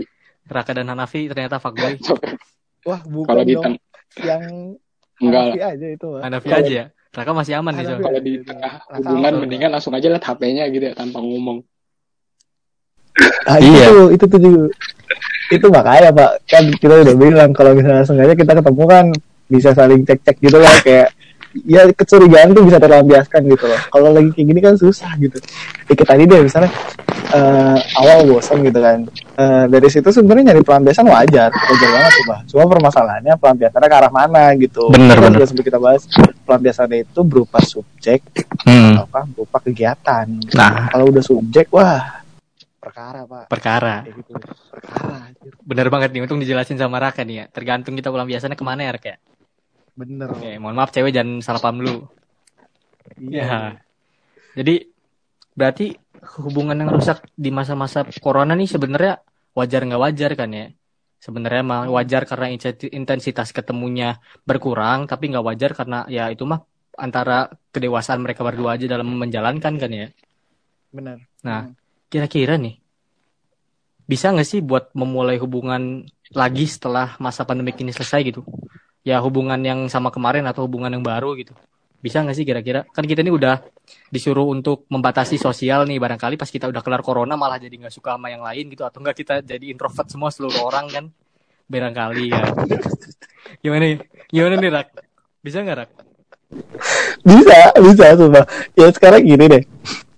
Raka 0.45 0.71
dan 0.71 0.87
Hanafi 0.87 1.25
ternyata 1.25 1.57
fuckboy 1.57 1.97
Wah 2.87 3.01
bukan 3.01 3.25
kalau 3.27 3.41
di 3.41 3.57
dong. 3.57 3.81
Yang 4.15 4.43
enggak 5.17 5.41
lah 5.41 5.49
Hanafi 5.49 5.61
aja 5.65 5.87
itu 5.89 6.05
mah. 6.07 6.21
Hanafi 6.21 6.47
Kalau- 6.47 6.61
aja 6.61 6.71
ya 6.71 6.85
Raka 7.09 7.31
masih 7.31 7.53
aman 7.55 7.73
nih 7.73 7.85
kalau 7.95 8.19
di 8.19 8.33
tengah 8.41 8.73
Raka 8.83 8.95
hubungan 8.99 9.33
mendingan 9.39 9.69
langsung 9.71 9.91
aja 9.91 10.05
lihat 10.05 10.21
HP-nya 10.21 10.67
gitu 10.69 10.85
ya 10.85 10.93
tanpa 10.93 11.17
ngomong 11.17 11.65
Ah, 13.47 13.55
Iya. 13.55 13.87
itu, 13.87 14.03
itu 14.11 14.25
tuh 14.27 14.39
juga. 14.39 14.67
Itu 15.47 15.71
makanya 15.71 16.11
Pak, 16.11 16.31
kan 16.43 16.67
kita 16.67 16.93
udah 16.99 17.15
bilang 17.15 17.55
kalau 17.55 17.71
misalnya 17.71 18.03
sengaja 18.03 18.35
kita 18.35 18.51
ketemu 18.53 18.83
kan 18.83 19.05
bisa 19.47 19.69
saling 19.71 20.03
cek-cek 20.03 20.35
gitu 20.41 20.57
lah 20.57 20.75
kayak 20.83 21.14
ya 21.63 21.87
kecurigaan 21.87 22.51
tuh 22.51 22.61
bisa 22.61 22.75
terlampiaskan 22.75 23.41
gitu 23.45 23.65
loh. 23.65 23.79
Kalau 23.87 24.11
lagi 24.11 24.29
kayak 24.29 24.47
gini 24.47 24.59
kan 24.59 24.75
susah 24.75 25.15
gitu. 25.15 25.39
Kayak 25.85 26.03
tadi 26.05 26.23
deh 26.25 26.41
misalnya 26.41 26.71
eh, 27.31 27.77
awal 27.95 28.27
bosan 28.27 28.59
gitu 28.61 28.75
kan. 28.77 29.07
Eh, 29.33 29.65
dari 29.67 29.87
situ 29.87 30.09
sebenarnya 30.09 30.51
nyari 30.51 30.61
pelampiasan 30.61 31.05
wajar, 31.05 31.49
wajar 31.49 31.89
banget 31.89 32.11
tuh 32.11 32.25
Pak. 32.25 32.39
Cuma 32.47 32.63
permasalahannya 32.65 33.33
pelampiasannya 33.35 33.87
ke 33.87 33.95
arah 33.95 34.11
mana 34.11 34.43
gitu. 34.55 34.89
Bener, 34.89 35.15
Kan 35.15 35.31
bener. 35.31 35.45
sempat 35.45 35.63
kita 35.63 35.79
bahas 35.79 36.03
pelampiasannya 36.43 36.97
itu 37.03 37.19
berupa 37.21 37.59
subjek 37.59 38.19
Hmm, 38.61 38.97
apa 38.99 39.23
berupa 39.25 39.61
kegiatan. 39.61 40.25
Nah. 40.51 40.89
kalau 40.89 41.07
udah 41.07 41.21
subjek 41.21 41.69
wah 41.69 42.25
perkara 42.77 43.23
Pak. 43.23 43.45
perkara 43.47 43.95
Kayak 44.01 44.15
gitu. 44.19 44.31
Perkara. 44.69 45.15
anjir. 45.23 45.51
bener 45.59 45.87
banget 45.89 46.09
nih 46.11 46.21
untung 46.21 46.37
dijelasin 46.37 46.77
sama 46.77 46.97
Raka 46.97 47.21
nih 47.21 47.35
ya 47.35 47.45
tergantung 47.47 47.93
kita 47.93 48.09
pelampiasannya 48.09 48.53
ke 48.53 48.61
mana 48.61 48.81
ya 48.83 48.91
Raka 48.93 49.07
ya? 49.07 49.17
Bener. 49.95 50.27
Oke, 50.27 50.59
mohon 50.59 50.75
maaf 50.75 50.91
cewek 50.91 51.15
jangan 51.15 51.39
salah 51.39 51.63
paham 51.63 51.79
dulu 51.81 52.07
Iya. 53.15 53.43
Ya. 53.43 53.59
Jadi 54.59 54.91
berarti 55.55 55.95
hubungan 56.41 56.75
yang 56.75 56.91
rusak 56.91 57.23
di 57.37 57.53
masa-masa 57.53 58.03
corona 58.19 58.57
nih 58.57 58.67
sebenarnya 58.67 59.21
wajar 59.55 59.81
nggak 59.87 60.01
wajar 60.01 60.31
kan 60.35 60.49
ya? 60.51 60.67
Sebenarnya 61.21 61.63
mah 61.63 61.81
wajar 61.89 62.27
karena 62.27 62.51
inten- 62.53 62.91
intensitas 62.91 63.49
ketemunya 63.55 64.19
berkurang, 64.43 65.07
tapi 65.07 65.31
nggak 65.31 65.45
wajar 65.45 65.71
karena 65.73 66.03
ya 66.11 66.29
itu 66.29 66.43
mah 66.43 66.61
antara 66.95 67.49
kedewasaan 67.71 68.23
mereka 68.23 68.43
berdua 68.43 68.75
aja 68.77 68.85
dalam 68.87 69.09
menjalankan 69.15 69.73
kan 69.79 69.91
ya. 69.91 70.07
Bener. 70.91 71.23
Nah, 71.43 71.71
kira-kira 72.11 72.55
nih 72.59 72.79
bisa 74.05 74.29
nggak 74.29 74.45
sih 74.45 74.61
buat 74.61 74.93
memulai 74.93 75.41
hubungan 75.41 76.05
lagi 76.29 76.69
setelah 76.69 77.17
masa 77.17 77.41
pandemik 77.41 77.79
ini 77.81 77.89
selesai 77.89 78.21
gitu? 78.21 78.45
Ya 79.05 79.21
hubungan 79.21 79.61
yang 79.61 79.85
sama 79.85 80.09
kemarin 80.09 80.43
atau 80.49 80.65
hubungan 80.65 80.89
yang 80.89 81.05
baru 81.05 81.37
gitu? 81.37 81.53
Bisa 82.01 82.25
nggak 82.25 82.35
sih 82.35 82.45
kira-kira? 82.45 82.89
Kan 82.89 83.05
kita 83.05 83.21
ini 83.21 83.29
udah 83.29 83.61
disuruh 84.09 84.49
untuk 84.49 84.89
membatasi 84.89 85.37
sosial 85.37 85.85
nih 85.85 86.01
barangkali 86.01 86.35
pas 86.41 86.49
kita 86.49 86.65
udah 86.73 86.81
kelar 86.81 87.05
corona 87.05 87.37
malah 87.37 87.61
jadi 87.61 87.85
nggak 87.85 87.93
suka 87.93 88.17
sama 88.17 88.33
yang 88.33 88.41
lain 88.41 88.73
gitu 88.73 88.81
atau 88.81 88.97
enggak 89.05 89.21
kita 89.21 89.45
jadi 89.45 89.69
introvert 89.69 90.09
semua 90.09 90.33
seluruh 90.33 90.65
orang 90.65 90.89
kan? 90.89 91.05
barangkali 91.65 92.29
ya. 92.29 92.45
Gimana? 93.63 94.01
Gimana 94.29 94.55
nih 94.57 94.71
Rak? 94.73 94.87
Bisa 95.41 95.61
nggak 95.61 95.77
Rak? 95.85 95.89
bisa 97.25 97.73
bisa 97.81 98.05
sumpah 98.15 98.45
ya 98.77 98.87
sekarang 98.93 99.21
gini 99.25 99.45
deh 99.49 99.63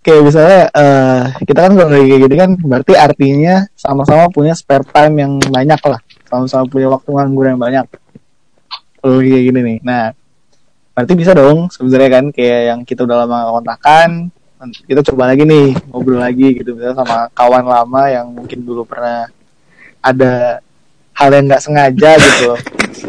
kayak 0.03 0.22
misalnya 0.24 0.62
eh 0.72 1.24
kita 1.44 1.60
kan 1.67 1.74
kalau 1.75 1.89
kayak 1.91 2.20
gini 2.27 2.36
kan 2.36 2.51
berarti 2.60 2.94
artinya 2.96 3.56
sama-sama 3.75 4.27
punya 4.32 4.53
spare 4.56 4.84
time 4.88 5.15
yang 5.24 5.34
banyak 5.39 5.79
lah 5.88 6.00
sama-sama 6.27 6.67
punya 6.67 6.91
waktu 6.91 7.10
nganggur 7.12 7.46
yang 7.48 7.60
banyak 7.60 7.86
kalau 8.97 9.19
kayak 9.19 9.43
gini 9.43 9.59
nih 9.61 9.77
nah 9.81 10.05
berarti 10.91 11.13
bisa 11.13 11.31
dong 11.31 11.69
sebenarnya 11.69 12.09
kan 12.11 12.25
kayak 12.29 12.61
yang 12.67 12.79
kita 12.81 13.03
udah 13.03 13.23
lama 13.23 13.53
kontakan 13.53 14.33
kita 14.83 15.05
coba 15.05 15.29
lagi 15.29 15.45
nih 15.45 15.77
ngobrol 15.87 16.17
lagi 16.17 16.57
gitu 16.57 16.73
misalnya 16.73 16.97
sama 16.97 17.17
kawan 17.31 17.61
lama 17.61 18.01
yang 18.07 18.25
mungkin 18.27 18.59
dulu 18.59 18.81
pernah 18.83 19.29
ada 19.99 20.57
hal 21.13 21.29
yang 21.29 21.45
nggak 21.45 21.61
sengaja 21.61 22.11
gitu 22.17 22.57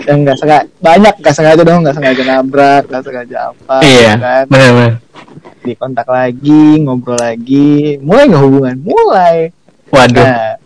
yang 0.04 0.20
nggak 0.22 0.36
sengaja 0.36 0.68
banyak 0.78 1.14
nggak 1.16 1.32
sengaja 1.34 1.62
dong 1.62 1.80
nggak 1.80 1.96
sengaja 1.96 2.22
nabrak 2.22 2.82
nggak 2.84 3.02
sengaja 3.02 3.36
apa 3.48 3.76
Iya. 3.80 3.96
gitu 4.10 4.20
kan 4.20 4.44
Benar-benar. 4.46 4.92
dikontak 5.58 6.08
lagi 6.08 6.64
ngobrol 6.78 7.16
lagi 7.16 7.70
mulai 7.98 8.24
nggak 8.26 8.44
hubungan 8.44 8.76
mulai 8.78 9.36
Waduh. 9.88 10.20
nah 10.20 10.60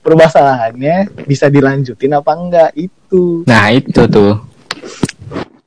permasalahannya 0.00 0.96
bisa 1.26 1.46
dilanjutin 1.46 2.14
apa 2.14 2.30
enggak 2.32 2.70
itu 2.74 3.42
Nah 3.44 3.68
itu 3.70 4.06
tuh. 4.06 4.38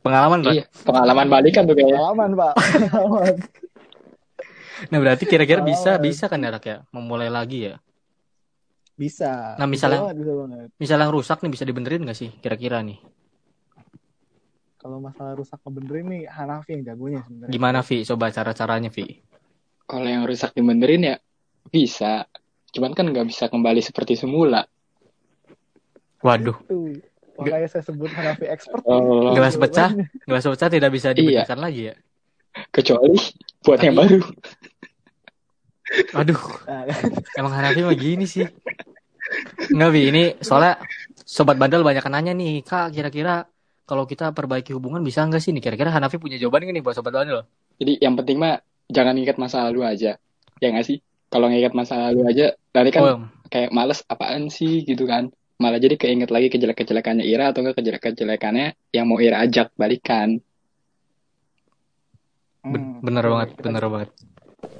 Pengalaman 0.01 0.39
Rak. 0.41 0.53
Iya, 0.53 0.65
pengalaman 0.81 1.27
balikan 1.29 1.63
tuh 1.69 1.75
kayaknya. 1.77 1.93
pengalaman 2.01 2.29
pak 2.33 2.53
pengalaman 2.57 3.35
Nah 4.81 4.97
berarti 4.97 5.23
kira-kira 5.29 5.61
bisa 5.61 6.01
bisa 6.01 6.25
kan 6.25 6.41
ya 6.41 6.49
Rak 6.49 6.65
ya 6.65 6.77
memulai 6.89 7.29
lagi 7.29 7.69
ya. 7.69 7.75
bisa 8.97 9.57
Nah, 9.57 9.65
misalnya- 9.65 10.01
bisa 10.01 10.13
banget, 10.13 10.17
bisa 10.17 10.33
banget. 10.37 10.67
Misalnya 10.77 11.07
rusak 11.09 11.37
nih 11.41 11.51
bisa 11.51 11.63
dibenerin 11.65 12.01
nggak 12.05 12.17
sih 12.17 12.29
kira-kira 12.37 12.81
nih? 12.81 12.97
kalau 14.77 14.97
masalah 14.97 15.37
rusak 15.37 15.61
kebenerin 15.61 16.09
nih 16.09 16.23
Hanafi 16.25 16.73
yang 16.73 16.81
jagonya 16.81 17.21
sebenarnya 17.21 17.53
Gimana 17.53 17.79
Vi? 17.85 18.01
Coba 18.01 18.33
cara-caranya 18.33 18.89
Vi. 18.89 19.05
Kalau 19.85 20.07
yang 20.09 20.25
rusak 20.25 20.57
dibenerin 20.57 21.05
ya 21.05 21.15
bisa. 21.69 22.25
Cuman 22.73 22.97
kan 22.97 23.05
nggak 23.05 23.29
bisa 23.29 23.45
kembali 23.45 23.77
seperti 23.77 24.17
semula. 24.17 24.65
Waduh. 26.21 26.57
itu 26.65 26.97
makanya 27.41 27.67
saya 27.67 27.83
sebut 27.83 28.09
Hanafi 28.09 28.45
expert 28.45 28.81
Oh, 28.83 29.33
Gelas 29.33 29.55
pecah, 29.55 29.89
gelas 30.23 30.45
pecah 30.45 30.69
tidak 30.69 30.89
bisa 30.89 31.09
Iya. 31.09 31.17
dibedakan 31.17 31.59
lagi 31.59 31.81
ya. 31.89 31.95
kecuali 32.69 33.15
buat 33.61 33.79
yang 33.79 33.95
Tapi- 33.95 34.07
baru. 34.11 34.19
Aduh, 36.13 36.39
Nah, 36.67 36.83
emang 37.35 37.53
Hanafi 37.53 37.81
mah 37.81 37.95
gini 37.95 38.23
sih. 38.23 38.47
Enggak 39.69 39.91
Vi, 39.91 40.01
ini 40.07 40.23
soalnya 40.39 40.79
sobat 41.21 41.55
bandel 41.55 41.81
banyak 41.81 41.99
yang 42.01 42.13
nanya 42.13 42.33
nih, 42.33 42.59
Kak, 42.61 42.91
kira-kira 42.91 43.43
kalau 43.83 44.03
kita 44.03 44.31
perbaiki 44.31 44.71
hubungan 44.71 44.99
bisa 44.99 45.23
nggak 45.23 45.39
sih 45.39 45.51
nih? 45.51 45.59
Kira-kira 45.61 45.91
Hanafi 45.91 46.15
punya 46.15 46.35
jawaban 46.35 46.63
nggak 46.63 46.75
nih 46.75 46.83
buat 46.83 46.95
sobat 46.95 47.11
bandel? 47.11 47.43
Jadi 47.75 47.99
yang 47.99 48.15
penting 48.15 48.37
mah 48.37 48.59
jangan 48.87 49.15
ingat 49.15 49.35
masa 49.35 49.67
lalu 49.67 49.83
aja. 49.83 50.15
Ya 50.59 50.67
nggak 50.69 50.85
sih? 50.85 50.99
Kalau 51.27 51.47
nginget 51.47 51.71
masa 51.71 51.95
lalu 52.07 52.27
aja, 52.27 52.45
nanti 52.71 52.91
kan 52.91 53.01
Oh, 53.03 53.19
kayak 53.47 53.71
males 53.71 54.03
apaan 54.05 54.47
sih 54.47 54.83
gitu 54.83 55.03
kan. 55.03 55.31
Malah 55.61 55.77
jadi 55.77 55.93
keinget 55.93 56.33
lagi 56.33 56.49
kejelek-kejelekannya 56.49 57.21
Ira 57.21 57.53
atau 57.53 57.61
enggak 57.61 57.77
kejelek-kejelekannya 57.77 58.67
yang 58.97 59.05
mau 59.05 59.21
Ira 59.21 59.45
ajak 59.45 59.69
balikan. 59.77 60.41
hmm, 62.65 63.05
bener 63.05 63.23
oke, 63.25 63.31
banget, 63.33 63.49
kita- 63.53 63.63
bener 63.69 63.83
banget. 63.93 64.09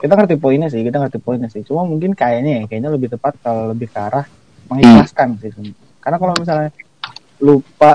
kita 0.01 0.13
ngerti 0.17 0.35
poinnya 0.41 0.67
sih 0.73 0.81
kita 0.81 0.97
ngerti 0.97 1.19
poinnya 1.21 1.49
sih. 1.53 1.61
Cuma 1.61 1.85
mungkin 1.85 2.17
kayaknya 2.17 2.51
ya 2.57 2.63
kayaknya 2.65 2.89
lebih 2.97 3.13
tepat 3.13 3.37
kalau 3.45 3.69
lebih 3.69 3.93
ke 3.93 3.99
arah 4.01 4.25
mengikhlaskan 4.73 5.37
sih. 5.37 5.53
Sebenarnya. 5.53 5.77
karena 6.01 6.17
kalau 6.17 6.33
misalnya 6.33 6.69
lupa 7.37 7.91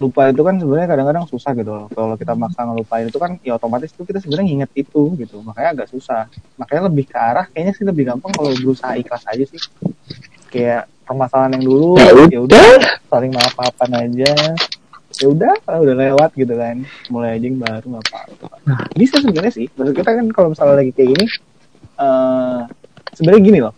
lupa 0.00 0.22
itu 0.32 0.42
kan 0.44 0.56
sebenarnya 0.60 0.88
kadang-kadang 0.92 1.24
susah 1.28 1.52
gitu 1.56 1.72
loh. 1.72 1.88
Kalau 1.96 2.16
kita 2.20 2.32
maksa 2.36 2.60
ngelupain 2.68 3.08
itu 3.08 3.16
kan 3.16 3.40
ya 3.40 3.56
otomatis 3.56 3.92
tuh 3.96 4.04
kita 4.04 4.20
sebenarnya 4.20 4.46
nginget 4.52 4.72
itu 4.84 5.16
gitu. 5.16 5.40
Makanya 5.40 5.68
agak 5.80 5.88
susah. 5.88 6.28
Makanya 6.60 6.92
lebih 6.92 7.04
ke 7.08 7.16
arah 7.16 7.48
kayaknya 7.48 7.72
sih 7.72 7.84
lebih 7.88 8.04
gampang 8.08 8.32
kalau 8.36 8.52
berusaha 8.52 8.92
ikhlas 9.00 9.24
aja 9.24 9.44
sih 9.48 9.60
kayak 10.50 10.90
permasalahan 11.06 11.58
yang 11.58 11.64
dulu 11.66 11.98
Ya 11.98 12.10
ya 12.30 12.40
udah. 12.42 12.62
saling 13.10 13.32
maaf 13.34 13.54
maafan 13.58 13.90
aja. 13.94 14.32
Ya 15.18 15.26
udah 15.26 15.52
udah 15.66 15.94
lewat 15.98 16.30
gitu 16.38 16.54
kan 16.54 16.86
mulai 17.10 17.34
aja 17.36 17.44
yang 17.50 17.58
baru 17.58 17.82
nggak 17.82 18.04
apa-apa. 18.08 18.86
Bisa 18.94 19.18
sebenarnya 19.18 19.52
sih 19.52 19.66
maksud 19.74 19.94
kita 19.94 20.10
kan 20.16 20.26
kalau 20.30 20.54
misalnya 20.54 20.80
lagi 20.80 20.92
kayak 20.94 21.08
gini 21.12 21.26
eh 22.00 22.60
sebenarnya 23.18 23.42
gini 23.42 23.58
loh. 23.58 23.74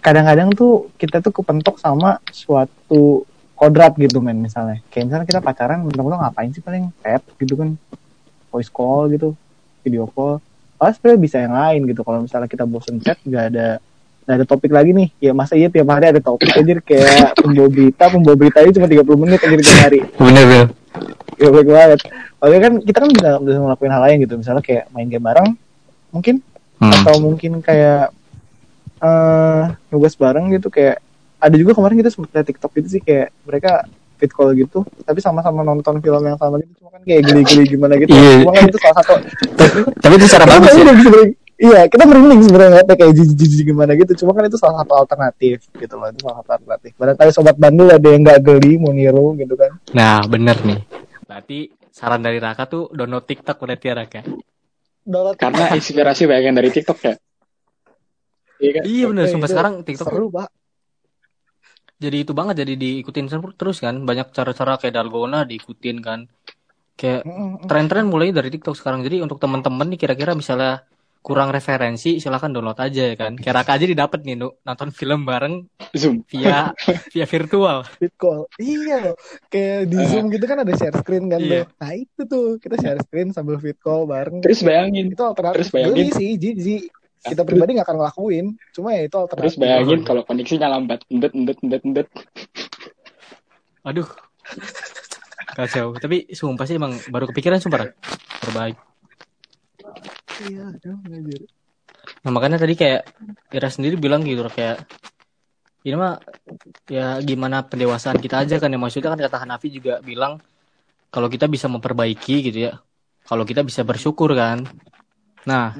Kadang-kadang 0.00 0.52
tuh 0.52 0.92
kita 1.00 1.20
tuh 1.20 1.32
kepentok 1.32 1.76
sama 1.80 2.20
suatu 2.28 3.24
kodrat 3.54 3.94
gitu 4.00 4.20
men 4.24 4.40
misalnya. 4.40 4.80
Kayak 4.92 5.04
misalnya 5.12 5.26
kita 5.28 5.40
pacaran 5.44 5.84
mentang-mentang 5.84 6.20
ngapain 6.24 6.50
sih 6.52 6.64
paling? 6.64 6.88
Chat 7.04 7.22
gitu 7.40 7.54
kan. 7.60 7.76
Voice 8.48 8.72
call 8.72 9.12
gitu 9.12 9.36
video 9.84 10.08
call. 10.08 10.40
Oh 10.80 10.88
sebenarnya 10.90 11.20
bisa 11.20 11.36
yang 11.38 11.54
lain 11.54 11.80
gitu. 11.86 12.00
Kalau 12.02 12.24
misalnya 12.24 12.48
kita 12.48 12.64
bosen 12.64 12.98
chat 13.04 13.20
nggak 13.22 13.44
ada 13.54 13.78
nggak 14.24 14.36
ada 14.36 14.46
topik 14.46 14.70
lagi 14.70 14.90
nih 14.90 15.08
ya 15.18 15.30
masa 15.30 15.52
iya 15.52 15.68
tiap 15.68 15.84
hari 15.86 16.08
ada 16.08 16.18
topik 16.18 16.48
aja 16.48 16.72
kayak 16.80 17.36
pembawa 17.36 17.68
berita 17.68 18.04
pembawa 18.08 18.34
berita 18.34 18.58
cuma 18.66 18.88
30 18.88 19.04
menit 19.20 19.38
aja 19.38 19.54
tiap 19.54 19.78
hari 19.82 20.00
Bener 20.14 20.44
bener. 20.44 20.66
ya 21.34 21.48
baik 21.48 21.66
banget 21.66 22.00
Oke 22.38 22.56
kan 22.58 22.72
kita 22.78 22.98
kan 22.98 23.08
bisa, 23.08 23.28
bisa 23.38 23.56
ngelakuin 23.58 23.88
hal 23.90 24.02
lain 24.02 24.16
gitu 24.20 24.34
misalnya 24.34 24.60
kayak 24.60 24.84
main 24.90 25.06
game 25.06 25.22
bareng 25.22 25.48
mungkin 26.10 26.40
Hmm. 26.74 26.90
atau 26.90 27.22
mungkin 27.22 27.62
kayak 27.62 28.10
eh 28.98 29.62
nugas 29.88 30.14
bareng 30.14 30.50
gitu 30.50 30.68
kayak 30.68 30.98
ada 31.36 31.54
juga 31.54 31.70
kemarin 31.72 31.96
kita 31.96 32.10
sempet 32.10 32.32
liat 32.32 32.46
TikTok 32.46 32.72
gitu 32.74 32.88
sih 32.90 33.00
kayak 33.00 33.30
mereka 33.42 33.86
fit 34.16 34.26
call 34.28 34.50
gitu 34.52 34.82
tapi 35.00 35.20
sama-sama 35.20 35.60
nonton 35.60 36.00
film 36.00 36.18
yang 36.20 36.34
sama 36.34 36.58
gitu 36.58 36.74
cuma 36.80 36.90
kan 36.90 37.00
kayak 37.04 37.20
geli-geli 37.22 37.64
gimana 37.68 37.94
gitu 37.94 38.10
Iya. 38.10 38.42
cuma 38.42 38.52
kan 38.52 38.62
itu 38.64 38.78
salah 38.80 38.96
satu 38.98 39.14
Tapi 39.94 40.14
itu 40.16 40.26
cara 40.26 40.44
bagus 40.48 40.68
Kita 40.68 40.82
ya. 40.82 40.94
Iya 41.58 41.86
kita 41.86 42.02
merinding 42.04 42.42
sebenarnya 42.42 42.70
ngeliatnya 42.78 42.96
kayak 42.98 43.12
jijik-jijik 43.14 43.64
gimana 43.70 43.92
gitu. 43.94 44.12
Cuma 44.24 44.34
kan 44.34 44.46
itu 44.46 44.58
salah 44.58 44.82
satu 44.82 44.92
alternatif 44.98 45.66
gitu 45.74 45.94
loh 45.94 46.08
itu 46.10 46.20
salah 46.22 46.42
satu 46.42 46.50
alternatif. 46.58 46.90
Barangkali 46.98 47.30
sobat 47.30 47.56
bandul 47.58 47.88
ada 47.90 48.08
yang 48.08 48.22
nggak 48.26 48.40
geli 48.42 48.78
mau 48.78 48.90
niru 48.90 49.38
gitu 49.38 49.54
kan. 49.54 49.78
Nah 49.94 50.22
bener 50.26 50.58
nih. 50.66 50.80
Berarti 51.24 51.58
saran 51.94 52.20
dari 52.20 52.42
Raka 52.42 52.66
tuh 52.66 52.90
download 52.90 53.24
TikTok 53.24 53.56
berarti 53.62 53.86
ya 53.86 53.94
Raka. 53.94 54.20
Download 55.04 55.36
Karena 55.36 55.70
inspirasi 55.76 56.26
banyak 56.26 56.44
yang 56.50 56.56
dari 56.58 56.70
TikTok 56.72 56.98
ya. 57.04 57.14
Iya 58.58 58.70
kan? 58.74 58.82
Iya 58.86 59.04
bener, 59.10 59.24
sumpah 59.30 59.48
sekarang 59.50 59.74
TikTok 59.84 60.08
seru 60.10 60.28
pak. 60.30 60.48
Jadi 61.94 62.16
itu 62.26 62.32
banget 62.34 62.64
jadi 62.66 62.74
diikutin 62.74 63.26
terus 63.54 63.78
kan. 63.78 63.94
Banyak 64.02 64.34
cara-cara 64.34 64.80
kayak 64.80 64.94
dalgona 64.96 65.46
diikutin 65.46 66.02
kan. 66.02 66.26
Kayak 66.94 67.26
tren-tren 67.66 68.06
mulai 68.06 68.30
dari 68.30 68.50
TikTok 68.50 68.74
sekarang. 68.74 69.02
Jadi 69.02 69.22
untuk 69.22 69.38
teman-teman 69.38 69.86
nih 69.94 69.98
kira-kira 69.98 70.34
misalnya 70.34 70.86
kurang 71.24 71.48
referensi 71.48 72.20
silahkan 72.20 72.52
download 72.52 72.76
aja 72.76 73.08
ya 73.08 73.16
kan 73.16 73.32
Raka 73.34 73.80
aja 73.80 73.88
didapat 73.88 74.20
nih 74.22 74.36
Nu, 74.36 74.52
nonton 74.60 74.92
film 74.92 75.24
bareng 75.24 75.64
Zoom. 75.90 76.20
via 76.28 76.68
via 77.08 77.24
virtual 77.24 77.80
call. 78.14 78.44
Iya 78.54 78.96
loh. 79.02 79.16
Kayak 79.48 79.88
di 79.88 79.96
Eh. 79.96 80.04
Zoom 80.04 80.28
gitu 80.28 80.44
kan 80.44 80.60
ada 80.60 80.72
share 80.74 80.92
screen 80.94 81.26
kan 81.26 81.40
Iya. 81.40 81.64
tuh. 81.64 81.64
Nah 81.74 81.90
itu 81.94 82.20
tuh 82.24 82.44
kita 82.58 82.76
share 82.76 83.00
screen 83.00 83.32
sambil 83.32 83.56
fit 83.56 83.78
call 83.78 84.04
bareng. 84.04 84.38
Terus 84.38 84.60
bayangin, 84.60 85.08
itu 85.08 85.24
alternatif. 85.24 85.56
terus 85.56 85.70
bayangin. 85.72 86.12
Sih, 86.12 86.36
jijik. 86.36 86.92
Kita 87.24 87.40
pribadi 87.40 87.72
nggak 87.72 87.88
akan 87.88 87.96
ngelakuin. 87.98 88.46
Cuma 88.70 88.92
ya 88.92 89.02
itu 89.02 89.16
alternatif. 89.16 89.48
terus 89.48 89.56
bayangin 89.56 90.00
kalau 90.04 90.22
koneksinya 90.22 90.68
lambat, 90.68 91.00
endet, 91.08 91.32
endet, 91.32 91.56
endet, 91.58 91.82
endet. 91.82 92.08
aduh 93.82 94.08
kacau 95.54 95.92
tapi 95.94 96.24
sumpah 96.30 96.64
sih 96.64 96.74
emang 96.74 96.96
baru 97.06 97.28
kepikiran 97.28 97.60
sumpah 97.60 97.92
terbaik 98.40 98.76
Iya, 100.42 100.62
aduh, 100.74 100.98
anjir. 101.06 101.42
Nah 102.26 102.30
makanya 102.34 102.58
tadi 102.58 102.74
kayak 102.74 103.06
Ira 103.54 103.68
sendiri 103.70 103.94
bilang 103.94 104.26
gitu 104.26 104.42
kayak 104.50 104.82
ini 105.84 105.94
mah 105.94 106.16
ya 106.88 107.20
gimana 107.20 107.60
pendewasaan 107.62 108.18
kita 108.18 108.42
aja 108.42 108.56
kan 108.56 108.72
ya 108.72 108.80
maksudnya 108.80 109.12
kan 109.12 109.20
kata 109.20 109.38
Hanafi 109.44 109.68
juga 109.68 110.00
bilang 110.00 110.40
kalau 111.12 111.28
kita 111.28 111.44
bisa 111.46 111.68
memperbaiki 111.68 112.40
gitu 112.50 112.72
ya 112.72 112.80
kalau 113.28 113.44
kita 113.44 113.60
bisa 113.60 113.84
bersyukur 113.84 114.32
kan 114.32 114.64
nah 115.44 115.76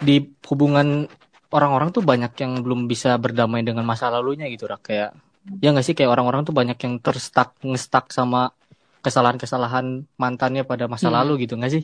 di 0.00 0.16
hubungan 0.48 1.04
orang-orang 1.52 1.92
tuh 1.92 2.00
banyak 2.00 2.32
yang 2.40 2.64
belum 2.64 2.88
bisa 2.88 3.16
berdamai 3.20 3.60
dengan 3.60 3.84
masa 3.84 4.08
lalunya 4.08 4.48
gitu 4.48 4.64
Rak. 4.64 4.80
kayak 4.88 5.10
ya 5.60 5.68
nggak 5.72 5.84
sih 5.84 5.94
kayak 5.94 6.10
orang-orang 6.10 6.42
tuh 6.48 6.56
banyak 6.56 6.76
yang 6.80 6.96
terstak 7.00 7.54
ngestak 7.60 8.08
sama 8.10 8.50
kesalahan-kesalahan 9.04 10.04
mantannya 10.18 10.64
pada 10.66 10.88
masa 10.90 11.12
Hmm. 11.12 11.16
lalu 11.22 11.46
gitu 11.46 11.54
nggak 11.60 11.72
sih 11.76 11.82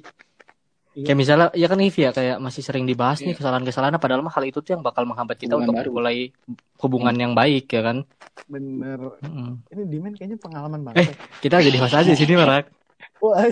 Iya. 0.92 1.04
kayak 1.04 1.18
misalnya 1.18 1.48
ya 1.52 1.66
kan 1.66 1.80
Ivi 1.80 2.00
ya 2.00 2.10
kayak 2.10 2.36
masih 2.36 2.60
sering 2.60 2.84
dibahas 2.84 3.18
nih 3.18 3.32
Iya. 3.32 3.38
kesalahan-kesalahan 3.40 3.96
padahal 3.96 4.20
mah 4.20 4.28
hal 4.30 4.44
itu 4.44 4.60
tuh 4.60 4.72
yang 4.72 4.82
bakal 4.82 5.02
menghambat 5.02 5.36
kita 5.36 5.56
Hubungan 5.56 5.64
untuk 5.64 5.74
baru. 5.78 5.90
mulai 5.90 6.16
hubungan 6.78 7.14
yang 7.14 7.32
baik 7.32 7.64
ya 7.66 7.80
kan 7.82 8.04
Bener. 8.44 9.00
Mm. 9.20 9.52
Ini 9.66 9.82
Dimen 9.88 10.12
kayaknya 10.12 10.36
pengalaman 10.36 10.78
Eh. 10.78 10.84
banget. 10.84 11.00
ya. 11.02 11.14
kita 11.40 11.56
jadi 11.62 11.76
host 11.78 11.96
aja 11.96 12.06
di 12.06 12.18
sini 12.18 12.32
Rak. 12.34 12.64
Wah. 13.22 13.44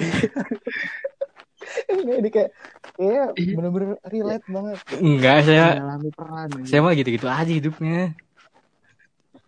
ini 1.91 2.13
ini 2.19 2.29
kayak 2.29 2.51
kayak 2.95 3.27
Iya. 3.35 3.55
bener-bener 3.55 3.89
relate 4.05 4.45
banget. 4.47 4.77
enggak 4.99 5.37
saya 5.43 5.67
Mengalami 5.75 6.11
peran. 6.11 6.49
anjir. 6.51 6.67
saya 6.67 6.81
mah 6.83 6.93
gitu-gitu 6.93 7.27
aja 7.27 7.49
hidupnya 7.51 8.01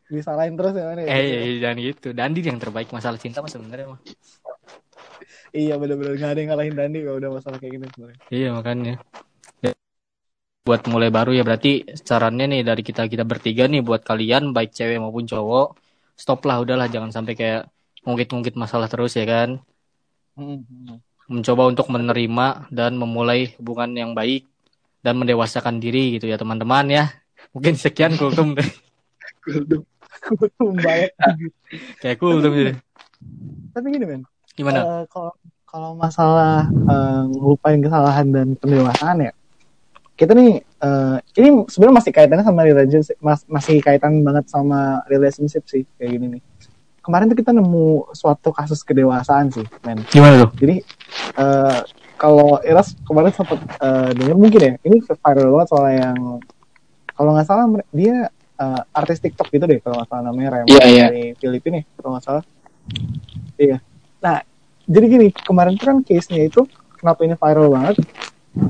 disalahin 0.07 0.55
terus 0.55 0.73
ya 0.73 0.85
mana 0.87 1.01
ya? 1.01 1.09
Eh, 1.09 1.25
eh, 1.25 1.55
jangan 1.59 1.79
gitu. 1.79 2.09
Dandi 2.13 2.41
yang 2.43 2.57
terbaik 2.57 2.89
masalah 2.89 3.17
cinta 3.17 3.41
mah 3.41 3.49
sebenarnya 3.49 3.87
mah. 3.89 4.01
Iya 5.53 5.77
bener-bener 5.77 6.17
gak 6.17 6.33
ada 6.33 6.41
yang 6.41 6.51
ngalahin 6.57 6.75
Dandi 6.75 6.99
kalau 7.05 7.19
udah 7.21 7.31
masalah 7.37 7.57
kayak 7.61 7.73
gini 7.77 7.87
sebenarnya. 7.93 8.19
Iya 8.33 8.49
makanya. 8.57 8.95
Ya. 9.61 9.73
Buat 10.65 10.89
mulai 10.89 11.13
baru 11.13 11.37
ya 11.37 11.45
berarti 11.45 11.85
sarannya 11.93 12.49
nih 12.49 12.63
dari 12.65 12.81
kita 12.81 13.05
kita 13.05 13.29
bertiga 13.29 13.69
nih 13.69 13.85
buat 13.85 14.01
kalian 14.01 14.57
baik 14.57 14.73
cewek 14.73 14.97
maupun 14.97 15.29
cowok 15.29 15.77
stop 16.17 16.45
lah 16.47 16.63
udahlah 16.63 16.87
jangan 16.87 17.11
sampai 17.11 17.35
kayak 17.35 17.63
ngungkit-ngungkit 18.07 18.55
masalah 18.57 18.89
terus 18.89 19.13
ya 19.19 19.27
kan. 19.29 19.61
Hmm. 20.39 20.65
Mencoba 21.29 21.69
untuk 21.69 21.87
menerima 21.93 22.73
dan 22.73 22.97
memulai 22.97 23.53
hubungan 23.61 23.93
yang 23.93 24.13
baik 24.13 24.49
dan 25.03 25.19
mendewasakan 25.19 25.83
diri 25.83 26.17
gitu 26.19 26.31
ya 26.31 26.39
teman-teman 26.39 26.89
ya. 26.89 27.05
Mungkin 27.53 27.77
sekian 27.77 28.17
kultum 28.17 28.55
deh. 28.59 28.69
Kultum 30.23 30.79
banget. 30.79 31.13
Kayak 32.03 32.17
kultum 32.23 32.53
jadi. 32.55 32.73
Tapi 33.73 33.87
gini 33.89 34.05
men, 34.05 34.23
Gimana? 34.53 34.79
eh, 34.79 35.05
kalau 35.09 35.33
kalau 35.65 35.91
masalah 35.97 36.69
eh, 36.69 37.23
ngelupain 37.33 37.81
kesalahan 37.81 38.27
dan 38.29 38.47
pendewasaan 38.57 39.25
ya, 39.25 39.33
kita 40.13 40.37
nih 40.37 40.61
eh, 40.61 41.17
ini 41.41 41.65
sebenarnya 41.65 41.97
masih 41.97 42.13
kaitannya 42.13 42.45
sama 42.45 42.61
relationship, 42.63 43.17
mas- 43.19 43.49
masih 43.49 43.81
kaitan 43.81 44.21
banget 44.21 44.45
sama 44.53 45.01
relationship 45.09 45.65
sih 45.65 45.89
kayak 45.97 46.11
gini 46.13 46.27
nih. 46.37 46.43
Kemarin 47.03 47.27
tuh 47.27 47.39
kita 47.41 47.51
nemu 47.51 48.15
suatu 48.15 48.55
kasus 48.55 48.85
kedewasaan 48.87 49.51
sih, 49.51 49.65
men. 49.83 50.05
Gimana 50.07 50.47
tuh? 50.47 50.51
Jadi 50.61 50.77
eh, 51.35 51.79
kalau 52.15 52.61
Iras 52.63 52.95
kemarin 53.03 53.33
sempat 53.33 53.59
eh, 53.59 54.11
dengar 54.15 54.37
mungkin 54.39 54.61
ya, 54.61 54.75
ini 54.85 55.01
viral 55.03 55.51
banget 55.57 55.69
soalnya 55.73 55.97
yang 56.13 56.19
kalau 57.17 57.31
nggak 57.35 57.49
salah 57.49 57.65
dia 57.91 58.29
eh, 58.61 58.81
artis 58.93 59.19
TikTok 59.19 59.49
gitu 59.51 59.65
deh 59.65 59.81
kalau 59.81 59.99
nggak 59.99 60.09
salah 60.13 60.23
namanya 60.29 60.49
Rema 60.61 60.69
Iya, 60.69 60.85
iya. 60.87 61.07
dari 61.11 61.25
Filipina 61.35 61.81
ya, 61.81 61.85
kalau 61.97 62.11
nggak 62.15 62.25
salah. 62.29 62.45
Iya. 63.57 63.77
Nah, 64.23 64.39
jadi 64.87 65.07
gini 65.11 65.27
kemarin 65.35 65.75
tuh 65.75 65.87
kan 65.91 65.99
case-nya 66.07 66.47
itu 66.47 66.65
kenapa 66.97 67.27
ini 67.27 67.35
viral 67.35 67.69
banget? 67.75 67.97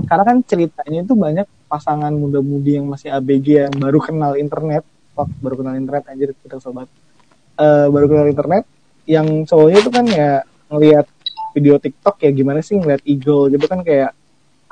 Karena 0.09 0.25
kan 0.25 0.37
ceritanya 0.47 1.01
itu 1.05 1.15
banyak 1.15 1.47
pasangan 1.69 2.13
muda-mudi 2.13 2.81
yang 2.81 2.89
masih 2.89 3.13
ABG 3.13 3.69
yang 3.69 3.75
baru 3.77 3.99
kenal 4.01 4.33
internet, 4.41 4.83
Wah, 5.13 5.29
baru 5.45 5.61
kenal 5.61 5.77
internet 5.77 6.09
anjir 6.09 6.33
kita 6.41 6.57
sobat. 6.57 6.89
Eh, 7.61 7.87
baru 7.93 8.09
kenal 8.09 8.27
internet 8.33 8.65
yang 9.05 9.45
cowoknya 9.45 9.79
itu 9.85 9.91
kan 9.93 10.05
ya 10.09 10.31
ngelihat 10.73 11.07
video 11.53 11.77
TikTok 11.77 12.17
ya 12.25 12.31
gimana 12.33 12.65
sih 12.65 12.81
ngeliat 12.81 13.05
eagle 13.05 13.53
gitu 13.53 13.67
kan 13.69 13.85
kayak 13.85 14.17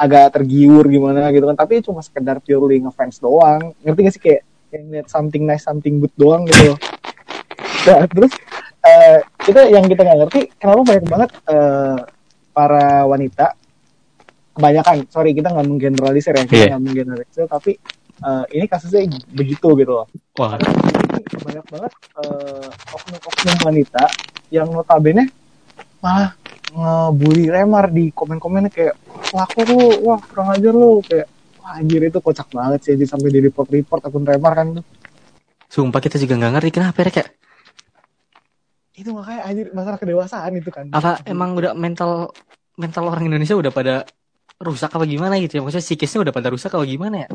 agak 0.01 0.33
tergiur 0.33 0.89
gimana 0.89 1.29
gitu 1.29 1.45
kan 1.45 1.57
tapi 1.61 1.85
cuma 1.85 2.01
sekedar 2.01 2.41
purely 2.41 2.81
ngefans 2.81 3.21
doang 3.21 3.77
ngerti 3.85 4.01
gak 4.01 4.15
sih 4.17 4.23
kayak 4.23 4.43
yang 4.73 4.83
ngeliat 4.89 5.07
something 5.13 5.45
nice 5.45 5.67
something 5.67 6.01
good 6.01 6.15
doang 6.17 6.49
gitu 6.49 6.73
nah, 7.85 8.09
terus 8.09 8.33
eh, 8.81 9.21
kita 9.41 9.61
yang 9.67 9.85
kita 9.85 10.01
nggak 10.01 10.19
ngerti 10.21 10.41
kenapa 10.55 10.81
banyak 10.85 11.07
banget 11.07 11.31
eh, 11.47 11.97
para 12.51 12.87
wanita 13.05 13.47
kebanyakan 14.53 14.97
sorry 15.07 15.31
kita 15.31 15.49
nggak 15.49 15.67
menggeneralisir 15.67 16.33
ya 16.33 16.45
kita 16.45 16.57
Iya. 16.57 16.67
nggak 16.71 16.83
menggeneralisir 16.83 17.45
tapi 17.47 17.73
eh, 18.21 18.45
ini 18.53 18.65
kasusnya 18.67 19.01
begitu 19.31 19.69
gitu 19.75 19.93
loh 19.95 20.07
Wah, 20.37 20.59
banyak 21.39 21.65
banget 21.67 21.93
eh, 22.19 22.69
oknum-oknum 22.91 23.57
wanita 23.65 24.05
yang 24.51 24.69
notabene 24.69 25.31
malah 26.01 26.33
ngebully 26.71 27.49
Remar 27.49 27.89
di 27.89 28.09
komen-komennya 28.11 28.71
kayak 28.71 28.95
laku 29.31 29.61
lu, 29.65 29.79
wah 30.03 30.19
kurang 30.21 30.55
ajar 30.55 30.73
lu 30.73 30.99
kayak 31.01 31.27
wah 31.57 31.77
anjir 31.77 32.01
itu 32.01 32.19
kocak 32.19 32.49
banget 32.49 32.81
sih 32.83 32.93
jadi 32.95 33.07
sampai 33.07 33.29
di 33.29 33.41
report-report 33.41 34.03
akun 34.05 34.25
Remar 34.25 34.53
kan 34.55 34.67
tuh. 34.75 34.85
sumpah 35.67 35.99
kita 35.99 36.19
juga 36.19 36.35
nggak 36.37 36.53
ngerti 36.53 36.71
kenapa 36.73 36.99
ya 37.01 37.11
kayak 37.13 37.29
itu 39.01 39.11
makanya 39.17 39.41
anjir 39.49 39.67
masalah 39.73 39.97
kedewasaan 39.97 40.53
itu 40.61 40.69
kan. 40.69 40.93
Apa 40.93 41.25
emang 41.25 41.57
udah 41.57 41.73
mental 41.73 42.37
mental 42.77 43.09
orang 43.09 43.25
Indonesia 43.25 43.57
udah 43.57 43.73
pada 43.73 44.05
rusak 44.61 44.93
apa 44.93 45.05
gimana 45.09 45.41
gitu 45.41 45.57
ya? 45.59 45.63
Maksudnya 45.65 45.87
psikisnya 45.89 46.21
udah 46.29 46.35
pada 46.37 46.49
rusak 46.53 46.77
apa 46.77 46.85
gimana 46.85 47.25
ya? 47.25 47.29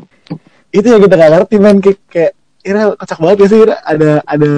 Itu 0.70 0.86
yang 0.86 1.02
kita 1.02 1.14
gak 1.18 1.30
ngerti 1.34 1.56
men. 1.58 1.82
Kayak, 1.82 2.00
kayak 2.06 2.32
Ira 2.66 2.82
kocak 2.94 3.18
banget 3.18 3.36
ya 3.42 3.46
sih 3.50 3.58
Ira. 3.66 3.76
Ada 3.82 4.10
ada 4.22 4.50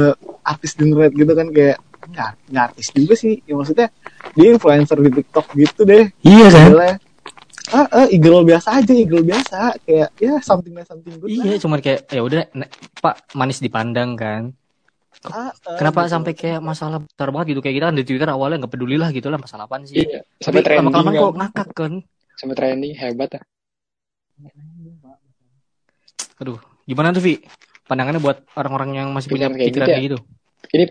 artis 0.45 0.73
internet 0.77 1.13
gitu 1.17 1.33
kan 1.33 1.47
kayak 1.49 1.77
nggak 2.09 2.31
nggak 2.53 2.65
artis 2.73 2.87
juga 2.93 3.15
sih. 3.17 3.35
Ya 3.49 3.55
maksudnya 3.57 3.89
dia 4.37 4.47
influencer 4.53 4.99
di 5.01 5.11
TikTok 5.17 5.47
gitu 5.57 5.81
deh. 5.89 6.05
Iya 6.21 6.47
Modelnya. 6.53 6.97
ah, 7.69 7.85
ah 7.89 8.07
eagle 8.09 8.45
biasa 8.45 8.69
aja 8.85 8.93
eagle 8.93 9.25
biasa. 9.25 9.81
Kayak 9.85 10.09
ya 10.21 10.37
something 10.45 10.77
nice 10.77 10.89
something 10.89 11.17
good 11.17 11.29
iya 11.33 11.57
lah. 11.57 11.61
cuman 11.61 11.79
kayak 11.81 12.01
ya 12.13 12.21
udah 12.21 12.41
pak 13.01 13.33
manis 13.33 13.65
dipandang 13.65 14.13
kan 14.17 14.53
Ah, 15.29 15.51
ah, 15.51 15.75
kenapa 15.75 16.07
gitu. 16.07 16.13
sampai 16.15 16.33
kayak 16.33 16.61
masalah 16.63 17.03
besar 17.03 17.29
banget 17.35 17.47
gitu 17.53 17.61
kayak 17.61 17.75
kita 17.75 17.87
kan 17.91 17.97
di 17.97 18.05
Twitter 18.07 18.29
awalnya 18.29 18.63
nggak 18.63 18.73
peduli 18.73 18.95
lah 18.95 19.11
gitu 19.11 19.27
lah 19.29 19.41
masalah 19.41 19.67
apaan 19.67 19.83
sih 19.83 19.99
Iya, 19.99 20.23
sampai 20.39 20.63
tapi 20.63 20.77
lama 20.79 20.89
trending 20.89 20.95
kelamaan 20.95 21.11
kan. 21.11 21.21
kok 21.21 21.35
ngakak 21.35 21.69
kan 21.75 21.93
Sampai 22.39 22.55
trending 22.55 22.95
hebat 22.95 23.31
ah. 23.35 23.45
aduh 26.39 26.59
gimana 26.85 27.11
tuh 27.11 27.23
Vi 27.23 27.35
pandangannya 27.85 28.23
buat 28.23 28.47
orang-orang 28.55 28.91
yang 28.95 29.09
masih 29.11 29.29
punya 29.29 29.49
Pikiran 29.51 29.59
kayak 29.59 29.73
gitu 29.73 29.81
kayak 29.83 30.05
gitu 30.07 30.19
Ini 30.69 30.85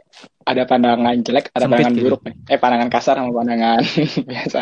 ada 0.47 0.63
pandangan 0.63 1.15
jelek, 1.21 1.45
ada 1.53 1.67
Sempit 1.67 1.71
pandangan 1.75 1.93
gitu. 1.93 2.03
buruk 2.07 2.21
nih. 2.23 2.35
Eh, 2.49 2.57
pandangan 2.57 2.89
kasar 2.89 3.15
sama 3.19 3.31
pandangan 3.35 3.81
biasa. 4.31 4.59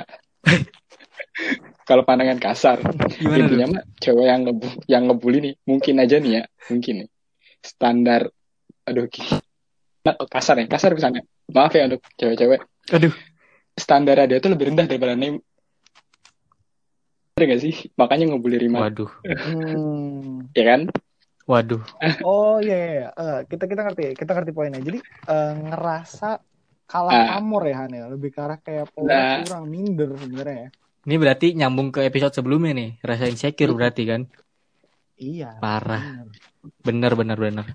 Kalau 1.88 2.04
pandangan 2.04 2.40
kasar, 2.42 2.78
gimana 3.16 3.46
intinya 3.46 3.68
mah 3.70 3.84
cewek 4.02 4.26
yang 4.26 4.42
ngebu 4.44 4.68
yang 4.90 5.04
ngebully 5.08 5.40
nih, 5.40 5.54
mungkin 5.64 5.96
aja 6.02 6.18
nih 6.20 6.32
ya, 6.36 6.44
mungkin 6.68 6.94
nih. 7.06 7.10
Standar 7.62 8.28
aduh 8.84 9.06
kasar 10.06 10.62
ya, 10.62 10.66
kasar 10.70 10.94
misalnya. 10.94 11.26
Maaf 11.50 11.74
ya 11.74 11.90
untuk 11.90 12.06
cewek-cewek. 12.16 12.62
aduh 12.94 13.14
Standar 13.74 14.30
dia 14.30 14.38
tuh 14.38 14.54
lebih 14.54 14.70
rendah 14.72 14.86
daripada 14.86 15.18
Neymar. 15.18 15.42
Bener 17.34 17.46
gak 17.52 17.62
sih? 17.62 17.76
Makanya 17.98 18.32
ngebully 18.32 18.58
Rima, 18.58 18.86
waduh 18.86 19.12
Hmm. 19.26 20.48
ya 20.54 20.64
kan? 20.66 20.82
waduh 21.46 21.84
Oh 22.24 22.58
iya, 22.58 22.74
iya, 22.74 22.90
iya. 22.96 23.10
Eh, 23.12 23.40
kita 23.46 23.68
kita 23.68 23.82
ngerti, 23.84 24.16
kita 24.16 24.32
ngerti 24.32 24.52
poinnya. 24.52 24.80
Jadi 24.80 24.98
eh, 25.04 25.52
ngerasa 25.68 26.40
kalah 26.86 27.12
Ah. 27.12 27.28
pamor 27.36 27.66
ya 27.66 27.76
Han 27.82 27.92
ya, 27.92 28.06
lebih 28.08 28.30
ke 28.30 28.40
arah 28.40 28.58
kayak 28.58 28.88
power 28.90 29.10
Nah. 29.10 29.42
kurang 29.42 29.66
minder 29.68 30.10
sebenarnya 30.16 30.58
ya. 30.58 30.70
ini 31.06 31.16
berarti 31.18 31.48
nyambung 31.54 31.94
ke 31.94 32.02
episode 32.02 32.34
sebelumnya 32.34 32.74
nih 32.74 32.90
rasa 33.02 33.30
insecure 33.30 33.78
berarti 33.78 34.04
kan 34.06 34.22
Iya. 35.16 35.62
parah 35.62 36.02
bener. 36.82 37.14
bener 37.14 37.38
bener 37.38 37.38
bener 37.38 37.66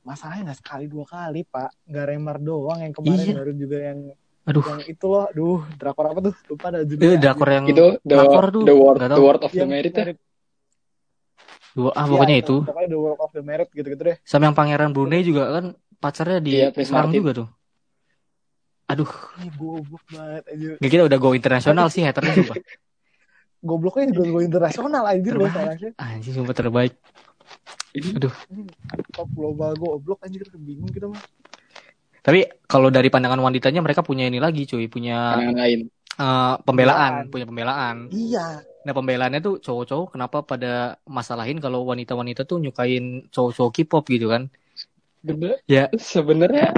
Masalahnya 0.00 0.42
nggak 0.50 0.58
sekali 0.64 0.84
dua 0.88 1.04
kali 1.04 1.44
pak, 1.44 1.70
nggak 1.84 2.04
remar 2.08 2.36
doang 2.40 2.78
yang 2.80 2.92
kemarin 2.96 3.26
Iya. 3.26 3.34
baru 3.36 3.52
juga 3.52 3.78
yang 3.78 3.98
aduh 4.48 4.64
yang 4.64 4.80
itu 4.88 5.06
loh, 5.06 5.26
duh 5.30 5.60
drakor 5.76 6.04
apa 6.08 6.20
tuh? 6.24 6.34
Lupa 6.48 6.66
ada 6.72 6.80
itu 6.80 6.88
judulnya. 6.96 7.20
drakor 7.20 7.48
yang 7.52 7.64
Itu 7.68 7.84
the, 8.00 8.14
Drakor 8.16 8.44
tuh, 8.48 8.64
the 8.64 8.74
word, 8.74 8.96
the 8.98 9.20
word 9.20 9.40
of 9.44 9.52
the 9.52 9.66
merit 9.68 9.92
ya. 9.92 10.06
dua 11.70 11.90
ah 11.94 12.02
pokoknya 12.02 12.36
itu 12.42 12.56
Pokoknya 12.66 12.88
the 12.90 12.98
world 12.98 13.20
of 13.22 13.30
the 13.30 13.42
merit 13.46 13.68
gitu-gitu 13.70 14.02
deh. 14.02 14.16
sama 14.26 14.50
yang 14.50 14.56
pangeran 14.58 14.90
Brunei 14.90 15.22
juga 15.22 15.54
kan 15.54 15.64
pacarnya 16.02 16.42
di 16.42 16.50
Iya, 16.58 16.74
Semarang 16.82 17.14
juga 17.14 17.30
tuh 17.44 17.48
aduh 18.90 19.06
Ih, 19.38 19.52
goblok 19.54 20.02
banget 20.10 20.44
aja. 20.50 20.68
Gak 20.82 20.90
kita 20.90 21.02
udah 21.06 21.18
go 21.22 21.30
internasional 21.30 21.86
sih 21.92 22.02
haternya 22.02 22.34
sumpah 22.34 22.56
Gobloknya 23.68 24.10
juga 24.10 24.24
go 24.34 24.40
internasional 24.42 25.02
loh 25.04 25.14
Terbaik. 25.22 25.94
anjing 25.94 26.34
sumpah 26.34 26.56
terbaik 26.56 26.92
aduh 27.92 28.34
Top 29.10 29.28
global 29.30 29.74
goblok 29.74 30.22
anjir 30.22 30.46
bingung 30.52 30.88
kita 30.88 31.06
mah. 31.06 31.18
tapi 32.20 32.44
kalau 32.64 32.88
dari 32.88 33.08
pandangan 33.08 33.40
wanitanya 33.40 33.80
mereka 33.80 34.00
punya 34.00 34.24
ini 34.24 34.36
lagi 34.36 34.64
cuy 34.64 34.86
punya 34.86 35.34
Pandangan 35.34 35.56
lain. 35.58 35.80
eh, 36.14 36.54
pembelaan 36.62 37.00
Pembelaan. 37.26 37.32
punya 37.32 37.44
pembelaan 37.44 37.96
Iya, 38.08 38.46
nah 38.80 38.92
pembelaannya 38.92 39.40
tuh 39.40 39.54
cowok-cowok 39.58 40.06
kenapa 40.12 40.38
pada 40.42 40.72
masalahin 41.04 41.58
kalau 41.58 41.82
wanita-wanita 41.84 42.44
tuh 42.44 42.58
nyukain 42.58 43.26
cowok-cowok 43.28 43.72
K-pop 43.74 44.04
gitu 44.06 44.28
kan 44.28 44.46
Bener. 45.20 45.60
Ya. 45.68 45.92
Sebenarnya 45.92 46.72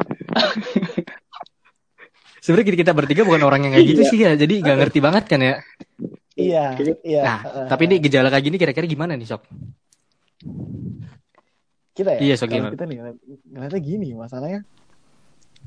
sebenarnya 2.38 2.66
kita, 2.66 2.78
kita 2.82 2.92
bertiga 2.92 3.22
bukan 3.22 3.42
orang 3.42 3.60
yang 3.66 3.72
kayak 3.72 3.86
gitu 3.86 4.02
Iya. 4.02 4.10
sih 4.10 4.18
ya 4.18 4.32
jadi 4.34 4.54
nggak 4.58 4.76
ngerti 4.78 4.98
banget 4.98 5.24
kan 5.26 5.40
ya 5.40 5.54
iya, 6.34 6.64
iya. 7.04 7.22
nah 7.22 7.38
Heeh. 7.44 7.66
tapi 7.70 7.82
ini 7.86 7.96
gejala 8.00 8.28
kayak 8.28 8.44
gini 8.44 8.56
kira-kira 8.58 8.86
gimana 8.88 9.14
nih 9.14 9.28
sok 9.28 9.46
kita 11.92 12.10
ya? 12.16 12.20
Iya, 12.24 12.34
so 12.40 12.44
kalau 12.48 12.56
gimana? 12.56 12.72
kita 12.72 12.84
nih 12.88 12.96
ngeliat- 12.98 13.20
ngeliatnya 13.52 13.82
gini 13.84 14.08
masalahnya. 14.16 14.60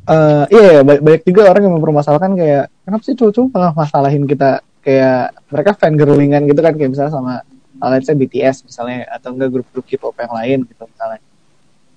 Eh 0.05 0.45
iya 0.53 0.69
iya, 0.69 0.81
ba- 0.85 1.01
banyak 1.01 1.23
juga 1.25 1.41
orang 1.49 1.63
yang 1.65 1.75
mempermasalahkan 1.81 2.31
kayak 2.37 2.65
kenapa 2.85 3.01
sih 3.05 3.15
cowok-cowok 3.17 3.49
malah 3.53 3.73
masalahin 3.73 4.25
kita? 4.29 4.61
Kayak 4.85 5.33
mereka 5.49 5.71
fangirlingan 5.73 6.45
gitu 6.45 6.61
kan 6.61 6.73
kayak 6.77 6.89
misalnya 6.93 7.13
sama 7.13 7.33
uh, 7.81 7.89
let's 7.89 8.05
say 8.05 8.13
BTS 8.13 8.69
misalnya 8.69 9.09
atau 9.09 9.33
enggak 9.33 9.49
grup-grup 9.49 9.85
K-pop 9.85 10.13
yang 10.21 10.33
lain 10.33 10.57
gitu 10.69 10.83
misalnya. 10.85 11.21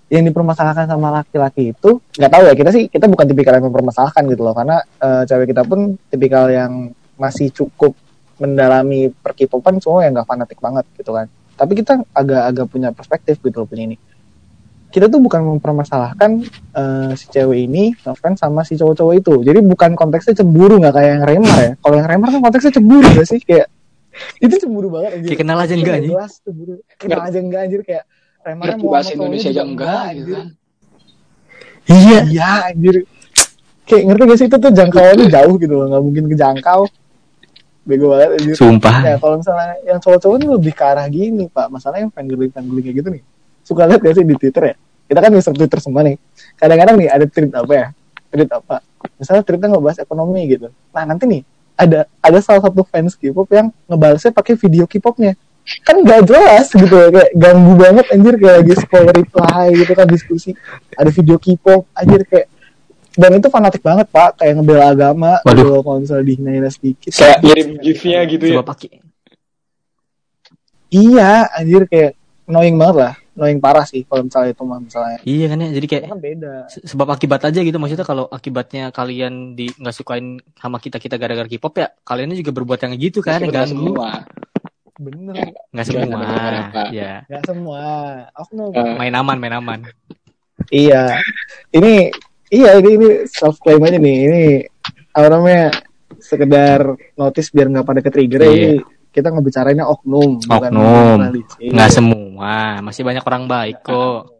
Yang 0.08 0.32
dipermasalahkan 0.32 0.88
sama 0.88 1.08
laki-laki 1.20 1.76
itu 1.76 2.00
nggak 2.16 2.32
tahu 2.32 2.42
ya 2.48 2.54
kita 2.56 2.70
sih 2.72 2.84
kita 2.88 3.04
bukan 3.12 3.28
tipikal 3.28 3.52
yang 3.60 3.68
mempermasalahkan 3.68 4.24
gitu 4.24 4.40
loh 4.40 4.56
karena 4.56 4.80
eh, 4.80 5.22
cewek 5.28 5.52
kita 5.52 5.62
pun 5.68 6.00
tipikal 6.08 6.48
yang 6.48 6.96
masih 7.20 7.52
cukup 7.52 7.92
mendalami 8.40 9.12
per 9.12 9.36
K-popan 9.36 9.84
semua 9.84 10.08
yang 10.08 10.16
nggak 10.16 10.28
fanatik 10.28 10.56
banget 10.64 10.88
gitu 10.96 11.12
kan. 11.12 11.28
Tapi 11.60 11.72
kita 11.76 12.00
agak-agak 12.16 12.66
punya 12.72 12.88
perspektif 12.94 13.36
gitu 13.44 13.56
loh 13.60 13.68
punya 13.68 13.84
ini 13.84 14.00
kita 14.88 15.12
tuh 15.12 15.20
bukan 15.20 15.57
mempermasalahkan 15.57 16.48
eh, 16.72 17.11
si 17.12 17.29
cewek 17.29 17.68
ini 17.68 17.92
ngefans 17.92 18.40
sama 18.40 18.64
si 18.64 18.74
cowok-cowok 18.81 19.14
itu. 19.20 19.35
Jadi 19.44 19.61
bukan 19.61 19.92
konteksnya 19.92 20.33
cemburu 20.40 20.81
nggak 20.81 20.94
kayak 20.96 21.11
yang 21.12 21.24
Remar 21.29 21.59
ya. 21.61 21.72
Kalau 21.77 21.94
yang 22.01 22.09
Remar 22.09 22.29
kan 22.33 22.40
konteksnya 22.40 22.72
cemburu 22.72 23.09
gak 23.12 23.29
sih 23.29 23.40
kayak 23.44 23.68
itu 24.42 24.55
cemburu 24.59 24.88
banget 24.88 25.20
anjir. 25.20 25.29
Kayak 25.31 25.40
kenal 25.44 25.59
aja 25.61 25.74
enggak. 25.77 25.96
Jelas 26.03 26.33
cemburu. 26.40 26.74
Kenal 26.96 27.20
aja 27.29 27.38
enggak 27.38 27.61
anjir 27.68 27.81
kayak 27.85 28.05
Ngerti 28.48 28.81
mau 28.81 28.90
bahasa 28.96 29.11
Indonesia 29.12 29.48
aja 29.53 29.62
enggak 29.62 30.05
gitu 30.16 30.33
anjir. 30.33 30.37
kan. 30.37 30.48
Iya. 31.88 32.18
Iya 32.33 32.51
anjir. 32.72 32.96
Kayak 33.88 34.03
ngerti 34.05 34.22
gak 34.24 34.38
sih 34.40 34.46
itu 34.48 34.57
tuh 34.57 34.72
jangkauannya 34.72 35.27
jauh 35.33 35.55
gitu 35.57 35.74
loh, 35.77 35.87
nggak 35.88 36.03
mungkin 36.05 36.24
kejangkau. 36.33 36.81
Bego 37.88 38.07
banget 38.12 38.29
anjir. 38.40 38.55
Sumpah. 38.57 38.96
Ya 39.05 39.16
kalau 39.20 39.37
misalnya 39.40 39.77
yang 39.85 39.98
cowok-cowok 40.01 40.37
ini 40.40 40.46
lebih 40.48 40.72
ke 40.77 40.85
arah 40.85 41.07
gini 41.09 41.44
pak, 41.48 41.68
masalahnya 41.68 42.09
yang 42.09 42.12
fangirling 42.12 42.53
fangirling 42.53 42.85
kayak 42.85 42.96
gitu 43.05 43.09
nih. 43.12 43.22
Suka 43.68 43.85
lihat 43.85 44.00
gak 44.00 44.16
sih 44.16 44.24
di 44.24 44.33
Twitter 44.40 44.72
ya? 44.72 44.74
Kita 45.04 45.20
kan 45.20 45.31
user 45.37 45.52
Twitter 45.52 45.76
semua 45.85 46.00
nih. 46.00 46.16
Kadang-kadang 46.57 46.96
nih 46.96 47.09
ada 47.12 47.24
tweet 47.28 47.52
apa 47.52 47.72
ya? 47.76 47.87
Tweet 48.33 48.48
apa? 48.48 48.81
Misalnya 49.20 49.42
tweetnya 49.44 49.68
ngebahas 49.76 49.98
ekonomi 50.00 50.40
gitu. 50.48 50.72
Nah 50.96 51.04
nanti 51.04 51.24
nih 51.28 51.42
ada 51.76 52.09
ada 52.24 52.38
salah 52.40 52.64
satu 52.64 52.81
fans 52.88 53.12
K-pop 53.12 53.44
yang 53.52 53.68
ngebalasnya 53.85 54.33
pakai 54.33 54.57
video 54.57 54.88
K-popnya. 54.88 55.37
Kan 55.85 56.00
gak 56.00 56.24
jelas 56.24 56.72
gitu 56.72 56.96
ya, 56.96 57.09
kayak 57.12 57.31
ganggu 57.37 57.72
banget 57.76 58.07
anjir 58.09 58.35
kayak 58.40 58.54
lagi 58.64 58.72
scroll 58.81 59.09
reply 59.12 59.66
gitu 59.76 59.92
kan 59.92 60.07
diskusi. 60.09 60.50
Ada 60.96 61.12
video 61.12 61.37
K-pop 61.37 61.85
anjir 61.92 62.24
kayak 62.24 62.48
dan 63.18 63.35
itu 63.35 63.50
fanatik 63.50 63.83
banget 63.83 64.07
pak 64.14 64.38
kayak 64.38 64.62
ngebela 64.62 64.94
agama 64.94 65.42
Waduh. 65.42 65.59
gitu 65.59 65.74
kalau 65.83 65.98
misalnya 65.98 66.24
dihinain 66.24 66.62
sedikit 66.70 67.11
Kayak 67.11 67.38
ngirim 67.42 67.68
gif-nya 67.83 68.20
gitu 68.31 68.44
ya. 68.46 68.54
Coba 68.57 68.66
pakai. 68.72 68.90
Iya, 70.88 71.33
anjir 71.52 71.85
kayak 71.85 72.17
annoying 72.48 72.74
banget 72.74 72.96
lah. 72.98 73.12
Annoying 73.32 73.61
parah 73.61 73.84
sih 73.84 74.02
kalau 74.02 74.24
misalnya 74.24 74.50
itu 74.50 74.62
mah 74.62 74.80
misalnya. 74.80 75.18
Iya 75.22 75.46
kan 75.46 75.58
ya. 75.61 75.68
Jadi 75.70 75.87
kayak 75.87 76.02
kan 76.06 76.18
beda. 76.18 76.52
se- 76.66 76.84
sebab 76.84 77.08
akibat 77.08 77.40
aja 77.44 77.61
gitu 77.61 77.76
maksudnya 77.76 78.02
kalau 78.02 78.26
akibatnya 78.26 78.90
kalian 78.90 79.52
di 79.52 79.70
nggak 79.70 79.94
sukain 79.94 80.26
sama 80.54 80.76
kita 80.76 80.96
kita 80.96 81.14
gara-gara 81.14 81.46
K-pop 81.46 81.74
ya 81.76 81.92
kaliannya 82.02 82.34
juga 82.34 82.50
berbuat 82.52 82.80
yang 82.82 82.92
gitu 82.96 83.20
kan 83.20 83.38
yang 83.38 83.52
ganggu 83.52 83.94
semua. 83.94 84.24
Bener. 84.98 85.54
nggak 85.70 85.87
semua 85.87 86.18
ya 86.90 87.22
Gak 87.24 87.42
semua. 87.46 87.82
Aku 88.34 88.50
no. 88.52 88.64
Eh, 88.72 88.94
main 88.96 89.14
aman 89.14 89.37
main 89.37 89.54
aman 89.54 89.80
Iya. 90.68 91.14
Ini 91.70 92.11
iya 92.50 92.74
ini 92.74 92.88
ini 92.96 93.08
self 93.24 93.62
claim 93.62 93.78
aja 93.80 93.94
nih. 93.94 94.16
Ini 94.26 94.42
apa 95.12 95.26
namanya 95.28 95.70
sekedar 96.18 96.82
notice 97.14 97.48
biar 97.48 97.70
nggak 97.70 97.87
pada 97.87 98.00
ke 98.00 98.11
trigger 98.11 98.42
Iya. 98.42 98.50
ini 98.50 98.70
kita 99.08 99.30
ngebicarainnya 99.30 99.87
oknum, 99.87 100.38
bukan 100.40 100.72
Oknum. 100.74 101.18
nggak 101.58 101.90
semua 101.90 102.17
masih 102.81 103.03
banyak 103.03 103.22
orang 103.22 103.44
baik 103.44 103.83
kok 103.83 104.31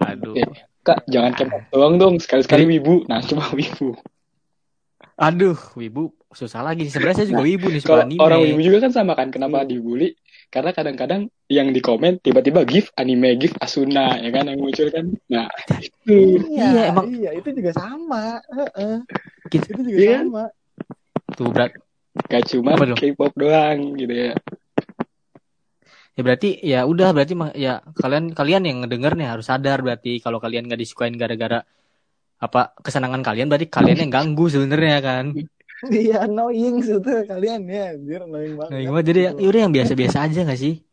aduh. 0.00 0.36
Kak, 0.80 1.04
jangan 1.06 1.36
kepop 1.36 1.62
doang 1.68 1.94
dong. 1.96 2.14
Sekali-sekali 2.16 2.64
wibu. 2.66 3.04
Nah, 3.04 3.20
cuma 3.20 3.44
wibu. 3.52 3.96
aduh 5.20 5.52
wibu 5.76 6.16
susah 6.32 6.64
lagi 6.64 6.88
sebenarnya 6.88 7.20
saya 7.20 7.28
juga 7.28 7.44
wibu 7.44 7.68
nih 7.68 7.82
suka 7.84 8.08
anime 8.08 8.24
orang 8.24 8.40
wibu 8.40 8.60
juga 8.64 8.88
kan 8.88 8.92
sama 8.92 9.12
kan. 9.12 9.28
Kenapa 9.28 9.60
Iya. 9.62 9.68
dibully? 9.68 10.08
Karena 10.48 10.70
kadang-kadang 10.72 11.20
yang 11.46 11.70
di 11.70 11.78
komen 11.78 12.18
tiba-tiba 12.18 12.64
gif 12.64 12.88
anime 12.96 13.36
gif 13.36 13.52
Asuna 13.60 14.16
ya 14.16 14.32
kan 14.32 14.48
yang 14.48 14.58
muncul 14.58 14.88
kan. 14.88 15.12
Nah, 15.28 15.46
itu. 15.78 16.40
Iya, 16.48 16.64
Iya, 16.64 16.82
emang- 16.90 17.06
iya, 17.12 17.30
itu 17.36 17.48
juga 17.52 17.70
sama. 17.76 18.40
Heeh. 18.48 18.96
Gitu. 19.52 19.66
Itu 19.68 19.80
juga 19.84 19.98
Iya 20.00 20.10
kan? 20.10 20.24
sama. 20.26 20.44
tuh 21.36 21.48
berat 21.52 21.72
Gak 22.26 22.42
cuma? 22.50 22.74
K-pop 22.74 23.32
doang 23.38 23.94
gitu 23.94 24.10
ya. 24.10 24.32
Ya 26.20 26.22
berarti 26.22 26.48
ya 26.60 26.84
udah 26.84 27.08
berarti 27.16 27.32
mah- 27.32 27.56
ya 27.56 27.80
kalian 27.96 28.36
kalian 28.36 28.62
yang 28.68 28.76
ngedenger 28.84 29.16
nih 29.16 29.28
harus 29.32 29.48
sadar 29.48 29.80
berarti 29.80 30.20
kalau 30.20 30.36
kalian 30.36 30.68
nggak 30.68 30.76
disukain 30.84 31.16
gara-gara 31.16 31.64
apa 32.36 32.76
kesenangan 32.84 33.24
kalian 33.24 33.48
berarti 33.48 33.72
kalian 33.72 34.04
yang 34.04 34.12
ganggu 34.12 34.52
sebenarnya 34.52 35.00
kan 35.00 35.26
Iya, 35.80 36.28
annoying 36.28 36.84
sih 36.84 37.00
tuh 37.00 37.24
kalian 37.24 37.64
ya, 37.64 37.96
anjir 37.96 38.20
annoying 38.20 38.52
banget. 38.52 38.68
nah 38.68 38.78
gimana 38.84 39.00
jadi 39.00 39.20
ya, 39.24 39.30
yaudah 39.40 39.60
yang 39.64 39.72
biasa-biasa 39.72 40.16
aja 40.28 40.40
gak 40.44 40.60
sih 40.60 40.84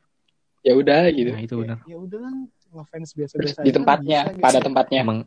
Ya 0.64 0.74
udah 0.80 1.12
gitu. 1.12 1.32
nah 1.36 1.44
itu 1.44 1.56
benar 1.60 1.78
Ya 1.84 1.98
udah 2.00 2.20
lah, 2.24 2.34
ngefans 2.72 3.10
biasa-biasa 3.12 3.60
Di 3.68 3.72
aja 3.72 3.76
tempatnya, 3.76 4.20
gitu. 4.32 4.44
pada 4.48 4.60
tempatnya. 4.64 5.00
emang 5.04 5.20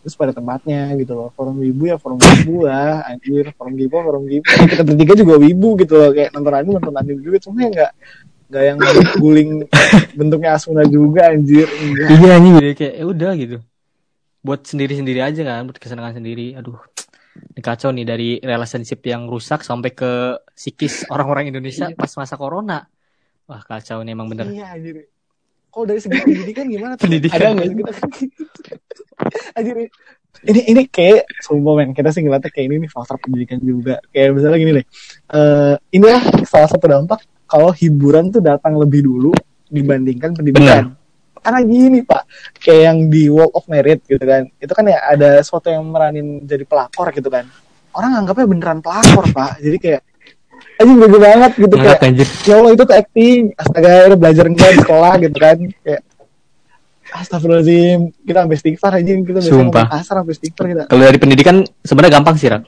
terus 0.00 0.16
pada 0.16 0.32
tempatnya 0.32 0.96
gitu 0.96 1.12
loh. 1.12 1.28
Forum 1.36 1.60
wibu 1.60 1.92
ya 1.92 1.96
forum 2.00 2.16
wibu 2.16 2.66
lah 2.66 3.04
anjir. 3.04 3.52
Forum 3.54 3.74
wibu 3.76 3.96
forum 4.00 4.24
wibu. 4.24 4.44
Kita 4.44 4.82
bertiga 4.82 5.14
juga 5.16 5.34
wibu 5.36 5.68
gitu 5.80 5.94
loh. 5.96 6.10
Kayak 6.12 6.30
nonton 6.32 6.52
anime 6.56 6.72
nonton 6.80 6.96
anime 6.96 7.20
juga. 7.20 7.38
Cuma 7.40 7.56
ya 7.64 7.68
nggak 7.70 7.92
nggak 8.50 8.64
yang 8.66 8.78
guling 9.22 9.50
bentuknya 10.16 10.50
Asuna 10.56 10.82
juga 10.88 11.30
anjir. 11.30 11.68
Enggak. 11.68 12.08
Iya 12.16 12.34
udah 12.40 12.74
kayak 12.74 12.94
ya 12.96 13.04
udah 13.06 13.32
gitu. 13.36 13.56
Buat 14.40 14.60
sendiri-sendiri 14.64 15.20
aja 15.20 15.40
kan 15.44 15.68
buat 15.68 15.78
kesenangan 15.78 16.16
sendiri. 16.16 16.56
Aduh 16.56 16.80
ini 17.30 17.60
kacau 17.62 17.94
nih 17.94 18.04
dari 18.08 18.30
relationship 18.42 19.00
yang 19.06 19.30
rusak 19.30 19.62
sampai 19.62 19.94
ke 19.94 20.34
psikis 20.50 21.06
orang-orang 21.12 21.52
Indonesia 21.52 21.92
pas 21.92 22.10
masa 22.16 22.34
corona. 22.40 22.88
Wah 23.46 23.62
kacau 23.62 24.00
nih 24.02 24.16
emang 24.16 24.32
bener. 24.32 24.48
Iya 24.48 24.74
anjir 24.74 25.06
kalau 25.70 25.84
dari 25.86 26.00
segi 26.02 26.18
pendidikan 26.18 26.64
gimana 26.66 26.92
tuh? 26.98 27.06
Pendidikan. 27.06 27.38
Ada 27.38 27.46
nggak 27.54 27.66
sih? 27.66 28.28
anjir. 29.58 29.76
Ini 30.40 30.60
ini 30.72 30.82
kayak 30.88 31.28
sumpah 31.42 31.74
men 31.76 31.92
kita 31.92 32.14
sih 32.14 32.22
ngeliatnya 32.24 32.48
kayak 32.48 32.66
ini 32.70 32.76
nih 32.86 32.90
faktor 32.90 33.18
pendidikan 33.20 33.58
juga. 33.60 33.98
Kayak 34.14 34.28
misalnya 34.38 34.58
gini 34.58 34.72
deh 34.80 34.86
eh 35.36 35.74
inilah 35.92 36.22
salah 36.46 36.68
satu 36.70 36.86
dampak 36.86 37.20
kalau 37.44 37.74
hiburan 37.74 38.30
tuh 38.30 38.40
datang 38.40 38.78
lebih 38.78 39.04
dulu 39.04 39.34
dibandingkan 39.68 40.32
pendidikan. 40.32 40.94
Karena 41.40 41.60
gini 41.64 42.04
pak 42.04 42.22
kayak 42.60 42.82
yang 42.84 42.98
di 43.08 43.28
Walk 43.32 43.52
of 43.56 43.64
Merit 43.68 44.04
gitu 44.04 44.22
kan 44.22 44.48
itu 44.60 44.72
kan 44.72 44.84
ya 44.86 44.98
ada 45.02 45.40
sesuatu 45.40 45.68
yang 45.68 45.84
meranin 45.88 46.46
jadi 46.46 46.64
pelakor 46.64 47.10
gitu 47.12 47.28
kan. 47.28 47.44
Orang 47.90 48.14
anggapnya 48.16 48.46
beneran 48.46 48.78
pelakor 48.80 49.26
pak. 49.34 49.58
Jadi 49.60 49.76
kayak 49.76 50.00
aja 50.60 50.92
bego 50.96 51.18
banget 51.20 51.52
gitu 51.56 51.74
kayak 51.76 51.98
Ngakak 52.00 52.08
anjir 52.08 52.28
ya 52.46 52.54
Allah 52.58 52.70
itu 52.72 52.82
tuh 52.86 52.96
acting 52.96 53.40
astaga 53.56 53.90
udah 54.10 54.18
belajar 54.18 54.44
enggak 54.48 54.68
di 54.70 54.78
sekolah 54.80 55.12
gitu 55.20 55.36
kan 55.38 55.58
kayak 55.84 56.02
Astagfirullahaladzim 57.10 58.00
kita 58.22 58.38
sampai 58.46 58.56
istighfar 58.56 58.92
aja 58.94 59.10
kita 59.10 59.40
Sumpah. 59.42 59.58
ngomong 59.58 59.90
kasar 59.90 60.14
sampai 60.22 60.34
istighfar 60.38 60.64
kita 60.70 60.82
kalau 60.86 61.02
dari 61.02 61.18
pendidikan 61.18 61.56
sebenarnya 61.82 62.12
gampang 62.22 62.36
sih 62.38 62.48
Rak 62.48 62.62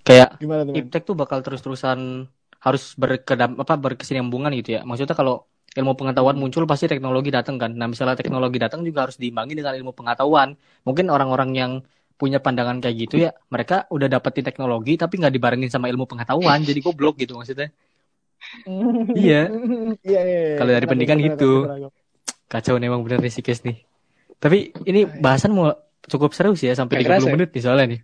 kayak 0.00 0.28
gimana 0.40 0.64
tuh 0.64 0.72
men? 0.72 0.80
iptek 0.80 1.02
tuh 1.04 1.14
bakal 1.14 1.44
terus-terusan 1.44 2.26
harus 2.60 2.92
berkedam 2.94 3.56
apa 3.56 3.74
berkesinambungan 3.80 4.52
gitu 4.60 4.76
ya. 4.78 4.80
Maksudnya 4.84 5.16
kalau 5.16 5.48
ilmu 5.72 5.96
pengetahuan 5.96 6.36
muncul 6.36 6.68
pasti 6.68 6.86
teknologi 6.86 7.32
datang 7.32 7.56
kan. 7.56 7.72
Nah, 7.72 7.88
misalnya 7.88 8.20
teknologi 8.20 8.60
datang 8.60 8.84
juga 8.84 9.08
harus 9.08 9.16
diimbangi 9.16 9.56
dengan 9.56 9.72
ilmu 9.80 9.96
pengetahuan. 9.96 10.54
Mungkin 10.84 11.08
orang-orang 11.08 11.50
yang 11.56 11.72
punya 12.20 12.36
pandangan 12.36 12.84
kayak 12.84 12.96
gitu 13.08 13.16
ya, 13.16 13.32
mereka 13.48 13.88
udah 13.88 14.06
dapetin 14.12 14.44
teknologi 14.44 15.00
tapi 15.00 15.16
nggak 15.16 15.32
dibarengin 15.32 15.72
sama 15.72 15.88
ilmu 15.88 16.04
pengetahuan, 16.04 16.60
jadi 16.60 16.84
goblok 16.84 17.16
gitu 17.16 17.40
maksudnya. 17.40 17.72
Iya. 19.16 19.52
iya 20.00 20.20
iya 20.24 20.40
iya. 20.52 20.56
Kalau 20.56 20.72
dari 20.72 20.86
pendidikan 20.88 21.20
gitu. 21.20 21.68
Kacau 22.48 22.80
nih 22.80 22.88
emang 22.88 23.04
bener 23.04 23.20
nih 23.20 23.28
si 23.28 23.40
Kes 23.40 23.62
nih. 23.62 23.84
Tapi 24.40 24.72
ini 24.88 25.04
bahasan 25.04 25.52
mau 25.52 25.70
cukup 26.08 26.32
seru 26.32 26.56
sih 26.56 26.66
ya 26.66 26.74
sampai 26.74 26.98
30 26.98 27.04
Nggak 27.04 27.08
kerasa 27.12 27.28
ya? 27.28 27.34
menit 27.36 27.48
nih 27.52 27.62
soalnya 27.62 27.86
nih. 27.92 28.00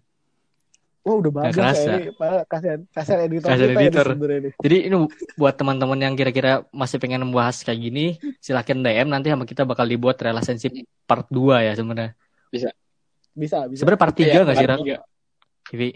Wah 1.06 1.14
udah 1.22 1.32
bagus 1.32 1.54
kerasa. 1.56 1.90
ya 2.02 2.10
kasihan 2.50 2.80
kasihan 2.90 3.20
editor 3.24 3.48
Kasihan 3.48 3.70
kita 3.72 3.80
ya 3.80 3.88
editor. 3.88 4.06
ini. 4.28 4.50
Jadi 4.60 4.76
ini 4.90 4.96
buat 5.34 5.54
teman-teman 5.56 5.98
yang 6.02 6.14
kira-kira 6.14 6.52
masih 6.68 6.98
pengen 7.00 7.24
membahas 7.24 7.62
kayak 7.62 7.78
gini, 7.80 8.06
silahkan 8.42 8.76
DM 8.76 9.08
nanti 9.08 9.30
sama 9.32 9.46
kita 9.46 9.62
bakal 9.64 9.86
dibuat 9.86 10.20
relationship 10.20 10.74
part 11.08 11.24
2 11.32 11.62
ya 11.62 11.72
sebenarnya. 11.72 12.12
bisa 12.46 12.70
bisa 13.36 13.68
Sebenarnya 13.68 14.00
part 14.00 14.14
3 14.14 14.24
Iya, 14.24 14.40
nggak 14.40 14.56
sih, 14.56 14.64
part 14.64 14.72
Ran? 14.72 14.80
tiga. 14.80 14.98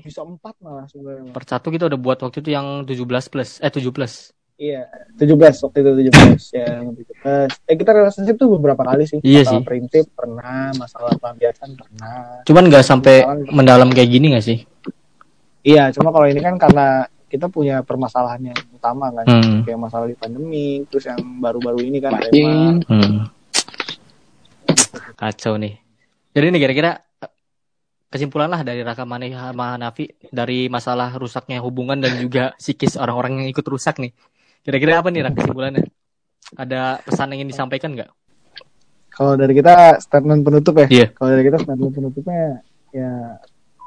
Bisa 0.02 0.20
empat 0.20 0.54
malah 0.58 0.84
sebenarnya 0.84 1.30
Part 1.30 1.48
1 1.48 1.62
kita 1.64 1.84
udah 1.86 1.96
buat 1.96 2.18
waktu 2.20 2.38
itu 2.38 2.50
yang 2.50 2.66
17 2.84 3.00
plus, 3.26 3.50
eh 3.58 3.70
7 3.70 3.88
plus. 3.88 4.14
iya 4.56 4.84
17 5.16 5.40
waktu 5.64 5.78
itu 5.78 5.90
17 6.12 6.52
ya 6.52 6.84
17 6.84 7.64
eh 7.64 7.74
kita 7.74 7.90
relationship 7.94 8.36
tuh 8.36 8.52
beberapa 8.52 8.84
kali 8.84 9.08
sih 9.08 9.16
Iya 9.18 9.40
masalah 9.40 9.56
sih. 9.56 9.64
prinsip 9.64 10.04
pernah 10.12 10.68
masalah 10.76 11.16
pelampiasan 11.16 11.70
pernah 11.72 12.44
Cuman 12.44 12.68
nggak 12.68 12.84
sampai 12.84 13.24
Masalah- 13.24 13.48
mendalam 13.50 13.88
kayak 13.88 14.10
gini 14.10 14.26
nggak 14.28 14.44
sih? 14.44 14.58
Iya, 15.62 15.88
cuma 15.90 16.08
kalau 16.08 16.24
ini 16.24 16.38
kan 16.38 16.56
karena 16.56 16.86
kita 17.24 17.46
punya 17.46 17.80
permasalahan 17.80 18.42
yang 18.42 18.58
utama 18.70 19.08
kan, 19.14 19.24
Hmm. 19.24 19.60
kayak 19.62 19.78
masalah 19.78 20.04
di 20.04 20.16
pandemi, 20.18 20.82
terus 20.84 21.06
yang 21.06 21.20
baru-baru 21.38 21.80
ini 21.80 21.96
kan 21.96 22.12
tema. 22.18 22.80
Hmm. 22.84 23.16
Kacau 25.14 25.56
nih. 25.56 25.76
Jadi 26.30 26.44
ini 26.46 26.58
kira-kira 26.58 27.00
kesimpulan 28.10 28.50
lah 28.50 28.66
dari 28.66 28.82
Raka 28.82 29.06
Mane 29.06 29.30
sama 29.30 29.78
Nafi 29.78 30.10
dari 30.34 30.66
masalah 30.66 31.14
rusaknya 31.14 31.62
hubungan 31.62 32.02
dan 32.02 32.18
juga 32.18 32.52
psikis 32.58 32.98
orang-orang 32.98 33.46
yang 33.46 33.48
ikut 33.54 33.62
rusak 33.62 34.02
nih. 34.02 34.10
Kira-kira 34.66 34.98
apa 34.98 35.08
nih 35.08 35.22
Rak 35.24 35.34
kesimpulannya? 35.38 35.86
Ada 36.58 36.98
pesan 37.06 37.30
yang 37.30 37.46
ingin 37.46 37.54
disampaikan 37.54 37.94
nggak? 37.94 38.10
Kalau 39.14 39.38
dari 39.38 39.54
kita 39.54 40.02
statement 40.02 40.42
penutup 40.42 40.74
ya, 40.82 40.86
Iya. 40.90 41.06
kalau 41.14 41.30
dari 41.38 41.44
kita 41.46 41.58
statement 41.62 41.92
penutupnya 41.94 42.62
ya 42.90 43.38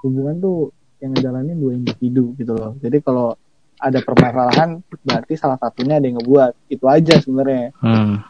hubungan 0.03 0.35
tuh 0.39 0.57
yang 1.03 1.11
ngejalanin 1.11 1.59
dua 1.59 1.71
individu 1.75 2.31
gitu 2.39 2.55
loh. 2.55 2.79
Jadi 2.79 3.03
kalau 3.03 3.35
ada 3.75 3.99
permasalahan 3.99 4.79
berarti 5.03 5.35
salah 5.35 5.59
satunya 5.59 5.99
ada 5.99 6.07
yang 6.07 6.23
ngebuat. 6.23 6.71
Itu 6.71 6.87
aja 6.87 7.19
sebenarnya. 7.19 7.75
Hmm. 7.83 8.23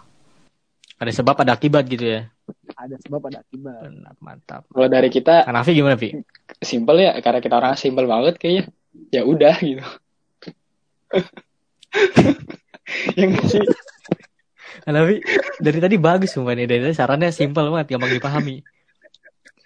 Ada 0.98 1.22
sebab 1.22 1.38
ada 1.46 1.54
akibat 1.54 1.86
gitu 1.86 2.18
ya. 2.18 2.33
Ada 2.74 2.96
sebab 3.00 3.22
ada 3.30 3.40
akibat 3.44 3.88
Benar, 3.88 4.16
mantap. 4.20 4.62
Kalau 4.72 4.88
dari 4.90 5.10
kita 5.12 5.48
Hanafi 5.48 5.72
gimana, 5.76 5.96
Vi? 5.96 6.16
simple 6.60 7.00
ya, 7.00 7.14
karena 7.20 7.40
kita 7.40 7.56
orang 7.60 7.76
simple 7.80 8.08
banget 8.08 8.36
kayaknya. 8.40 8.64
Ya 9.10 9.22
udah 9.26 9.56
gitu. 9.62 9.84
yang 13.20 13.32
sih 13.46 13.62
Hanafi 14.84 15.24
dari 15.62 15.80
tadi 15.80 15.96
bagus 15.96 16.36
sumpah 16.36 16.58
nih. 16.58 16.68
Dari 16.68 16.82
tadi 16.90 16.96
sarannya 16.96 17.30
simpel 17.32 17.72
banget, 17.72 17.96
gampang 17.96 18.12
dipahami. 18.12 18.58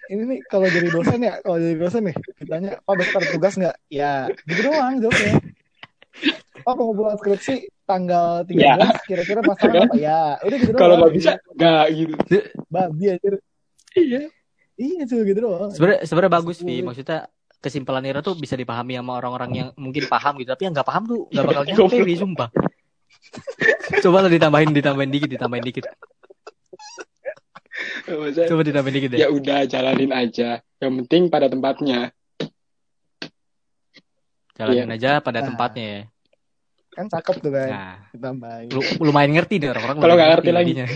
ini 0.08 0.24
nih 0.24 0.40
kalau 0.48 0.64
jadi 0.64 0.88
dosen 0.88 1.20
ya 1.20 1.36
kalau 1.44 1.60
jadi 1.60 1.76
dosen 1.76 2.08
nih 2.08 2.16
ditanya 2.40 2.80
pak 2.80 2.96
besok 2.96 3.20
ada 3.20 3.28
tugas 3.28 3.54
nggak 3.60 3.76
ya 3.92 4.24
gitu 4.48 4.60
doang 4.64 5.04
jawabnya 5.04 5.36
pak 6.64 6.74
pengumpulan 6.80 7.16
skripsi 7.20 7.68
tanggal 7.88 8.44
13 8.44 8.60
Ya. 8.60 8.76
kira-kira 9.02 9.40
masalah 9.40 9.88
apa 9.88 9.96
ya 9.96 10.36
udah 10.38 10.56
gitu 10.60 10.72
kalau 10.76 10.94
nggak 11.00 11.12
bisa 11.16 11.30
nggak 11.56 11.84
gitu. 11.90 12.36
babi 12.68 13.04
aja 13.08 13.28
Iya. 13.96 14.20
iya 14.76 15.02
cuma 15.08 15.22
gitu 15.24 15.40
doang 15.40 15.72
Sebenarnya 15.72 16.00
sebenarnya 16.04 16.32
bagus, 16.34 16.60
Vi. 16.60 16.76
Maksudnya 16.80 17.18
kesimpulan 17.58 18.04
Ira 18.04 18.20
tuh 18.20 18.36
bisa 18.36 18.54
dipahami 18.54 18.94
sama 18.94 19.16
orang-orang 19.16 19.50
yang 19.50 19.68
mungkin 19.74 20.06
paham 20.06 20.38
gitu, 20.38 20.52
tapi 20.52 20.68
yang 20.68 20.76
nggak 20.76 20.86
paham 20.86 21.02
tuh 21.02 21.20
nggak 21.26 21.44
bakal 21.44 21.62
nyampe, 21.66 21.96
Vi, 22.04 22.14
sumpah. 22.14 22.48
Coba 23.98 24.22
lo 24.22 24.28
ditambahin, 24.28 24.70
ditambahin 24.70 25.10
dikit, 25.10 25.28
ditambahin 25.28 25.64
dikit. 25.64 25.84
Maksudnya, 28.06 28.46
Coba 28.46 28.62
ditambahin 28.62 28.94
dikit 28.94 29.08
deh. 29.10 29.18
ya 29.18 29.28
udah 29.28 29.58
jalanin 29.64 30.12
aja. 30.12 30.50
Yang 30.78 30.92
penting 31.02 31.22
pada 31.28 31.46
tempatnya. 31.46 32.12
Jalanin 34.54 34.88
Iya. 34.88 34.94
aja 34.94 35.10
pada 35.18 35.40
tempatnya 35.40 35.84
ya. 35.84 36.02
Kan 36.98 37.06
cakep 37.06 37.34
tuh 37.38 37.52
kan 37.54 37.70
Nah, 37.70 37.96
ditambahin 38.10 38.66
lu, 38.74 38.80
lumayan 39.06 39.30
ngerti 39.38 39.62
deh 39.62 39.70
orang-orang. 39.70 39.96
Kalau 40.02 40.14
nggak 40.18 40.30
ngerti 40.34 40.50
lagi. 40.50 40.72
jadinya. 40.74 40.86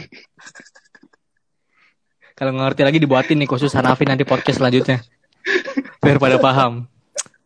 Kalau 2.34 2.50
nggak 2.50 2.66
ngerti 2.74 2.82
lagi 2.82 2.98
dibuatin 2.98 3.36
nih 3.38 3.48
khusus 3.48 3.70
Hanafi 3.70 4.02
nanti 4.02 4.26
podcast 4.26 4.58
selanjutnya. 4.58 4.98
Biar 6.02 6.18
pada 6.18 6.42
paham. 6.42 6.90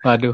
Waduh. 0.01 0.33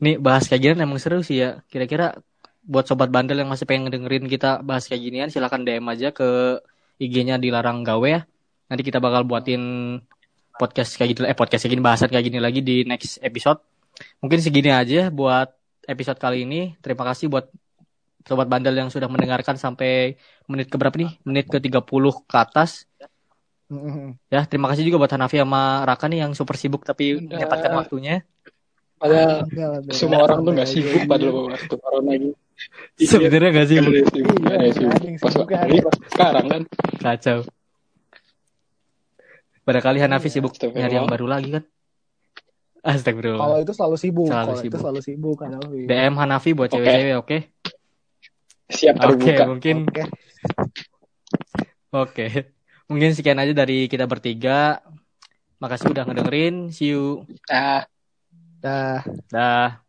Ini 0.00 0.16
bahas 0.16 0.48
kayak 0.48 0.60
gini 0.62 0.80
emang 0.80 0.96
seru 0.96 1.20
sih 1.20 1.44
ya. 1.44 1.60
Kira-kira 1.68 2.16
buat 2.64 2.88
sobat 2.88 3.12
bandel 3.12 3.44
yang 3.44 3.50
masih 3.52 3.68
pengen 3.68 3.92
dengerin 3.92 4.24
kita 4.24 4.64
bahas 4.64 4.88
kayak 4.88 5.04
ginian 5.04 5.28
silahkan 5.28 5.60
DM 5.60 5.84
aja 5.84 6.16
ke 6.16 6.60
IG-nya 6.96 7.36
dilarang 7.36 7.84
gawe 7.84 8.08
ya. 8.08 8.20
Nanti 8.72 8.82
kita 8.88 9.04
bakal 9.04 9.28
buatin 9.28 9.60
podcast 10.56 10.96
kayak 10.96 11.08
gitu 11.12 11.20
eh 11.28 11.36
podcast 11.36 11.66
kayak 11.66 11.76
gini 11.76 11.84
bahasan 11.84 12.08
kayak 12.08 12.24
gini 12.24 12.38
lagi 12.40 12.64
di 12.64 12.88
next 12.88 13.20
episode. 13.20 13.60
Mungkin 14.24 14.40
segini 14.40 14.72
aja 14.72 15.12
buat 15.12 15.52
episode 15.86 16.18
kali 16.18 16.44
ini. 16.44 16.74
Terima 16.80 17.04
kasih 17.04 17.28
buat 17.28 17.48
sobat 18.24 18.48
bandel 18.48 18.72
yang 18.74 18.88
sudah 18.88 19.06
mendengarkan 19.06 19.56
sampai 19.56 20.16
menit 20.48 20.72
ke 20.72 20.76
berapa 20.80 20.96
nih? 20.96 21.20
Menit 21.22 21.46
ke 21.48 21.60
30 21.60 21.84
ke 22.24 22.36
atas. 22.36 22.88
Mm-mm. 23.68 24.16
Ya, 24.28 24.44
terima 24.44 24.68
kasih 24.68 24.84
juga 24.84 25.00
buat 25.00 25.12
Hanafi 25.12 25.40
sama 25.40 25.84
Raka 25.88 26.04
nih 26.08 26.24
yang 26.24 26.32
super 26.36 26.56
sibuk 26.56 26.84
tapi 26.84 27.16
Udah. 27.16 27.36
menyempatkan 27.36 27.72
waktunya. 27.74 28.20
Padahal 29.00 29.44
beda. 29.48 29.92
semua 29.92 30.24
orang 30.24 30.44
tuh 30.44 30.52
nggak 30.54 30.68
Santai 30.68 30.84
sibuk 30.84 31.00
aja. 31.00 31.08
pada 31.10 31.26
waktu 31.32 31.74
corona 31.80 32.12
gitu. 32.14 32.36
Sebenarnya 33.00 33.50
gak 33.50 33.66
Iya, 33.66 33.70
sibuk. 33.72 33.92
sibuk, 34.14 34.36
Iya, 34.38 34.56
Pas 35.18 35.32
sibuk, 35.34 35.48
ini 35.50 35.78
pas 35.82 35.94
sekarang 36.12 36.46
kan. 36.46 36.62
Kacau. 37.02 37.38
Pada 39.64 39.80
kali 39.80 39.98
Hanafi 39.98 40.28
Iya, 40.28 40.34
sibuk 40.38 40.52
nyari 40.60 40.94
yang 40.94 41.08
baru 41.08 41.26
lagi 41.26 41.48
kan. 41.56 41.64
Astagfirullah. 42.84 43.40
kalau 43.40 43.56
itu 43.58 43.72
selalu 43.72 43.96
sibuk 43.96 44.28
Selalu 44.28 44.44
kalau 44.44 44.54
itu 44.54 44.64
sibuk. 44.68 44.80
selalu 44.84 45.00
sibuk 45.00 45.36
kan 45.40 45.50
Alfi. 45.56 45.82
DM 45.88 46.14
Hanafi 46.14 46.50
buat 46.52 46.68
Oke. 46.68 46.76
cewek-cewek, 46.76 47.14
oke? 47.16 47.38
Siap 48.68 48.94
Oke, 48.96 49.08
terbuka. 49.32 49.44
mungkin 49.48 49.76
oke 49.88 50.02
oke. 51.90 52.26
Mungkin 52.84 53.10
sekian 53.16 53.40
aja 53.40 53.56
dari 53.56 53.88
kita 53.88 54.04
bertiga. 54.04 54.84
Makasih 55.56 55.90
udah 55.90 56.04
ngedengerin. 56.04 56.68
See 56.68 56.92
you. 56.92 57.24
Ah. 57.48 57.88
dah 58.60 59.00
Dah. 59.28 59.80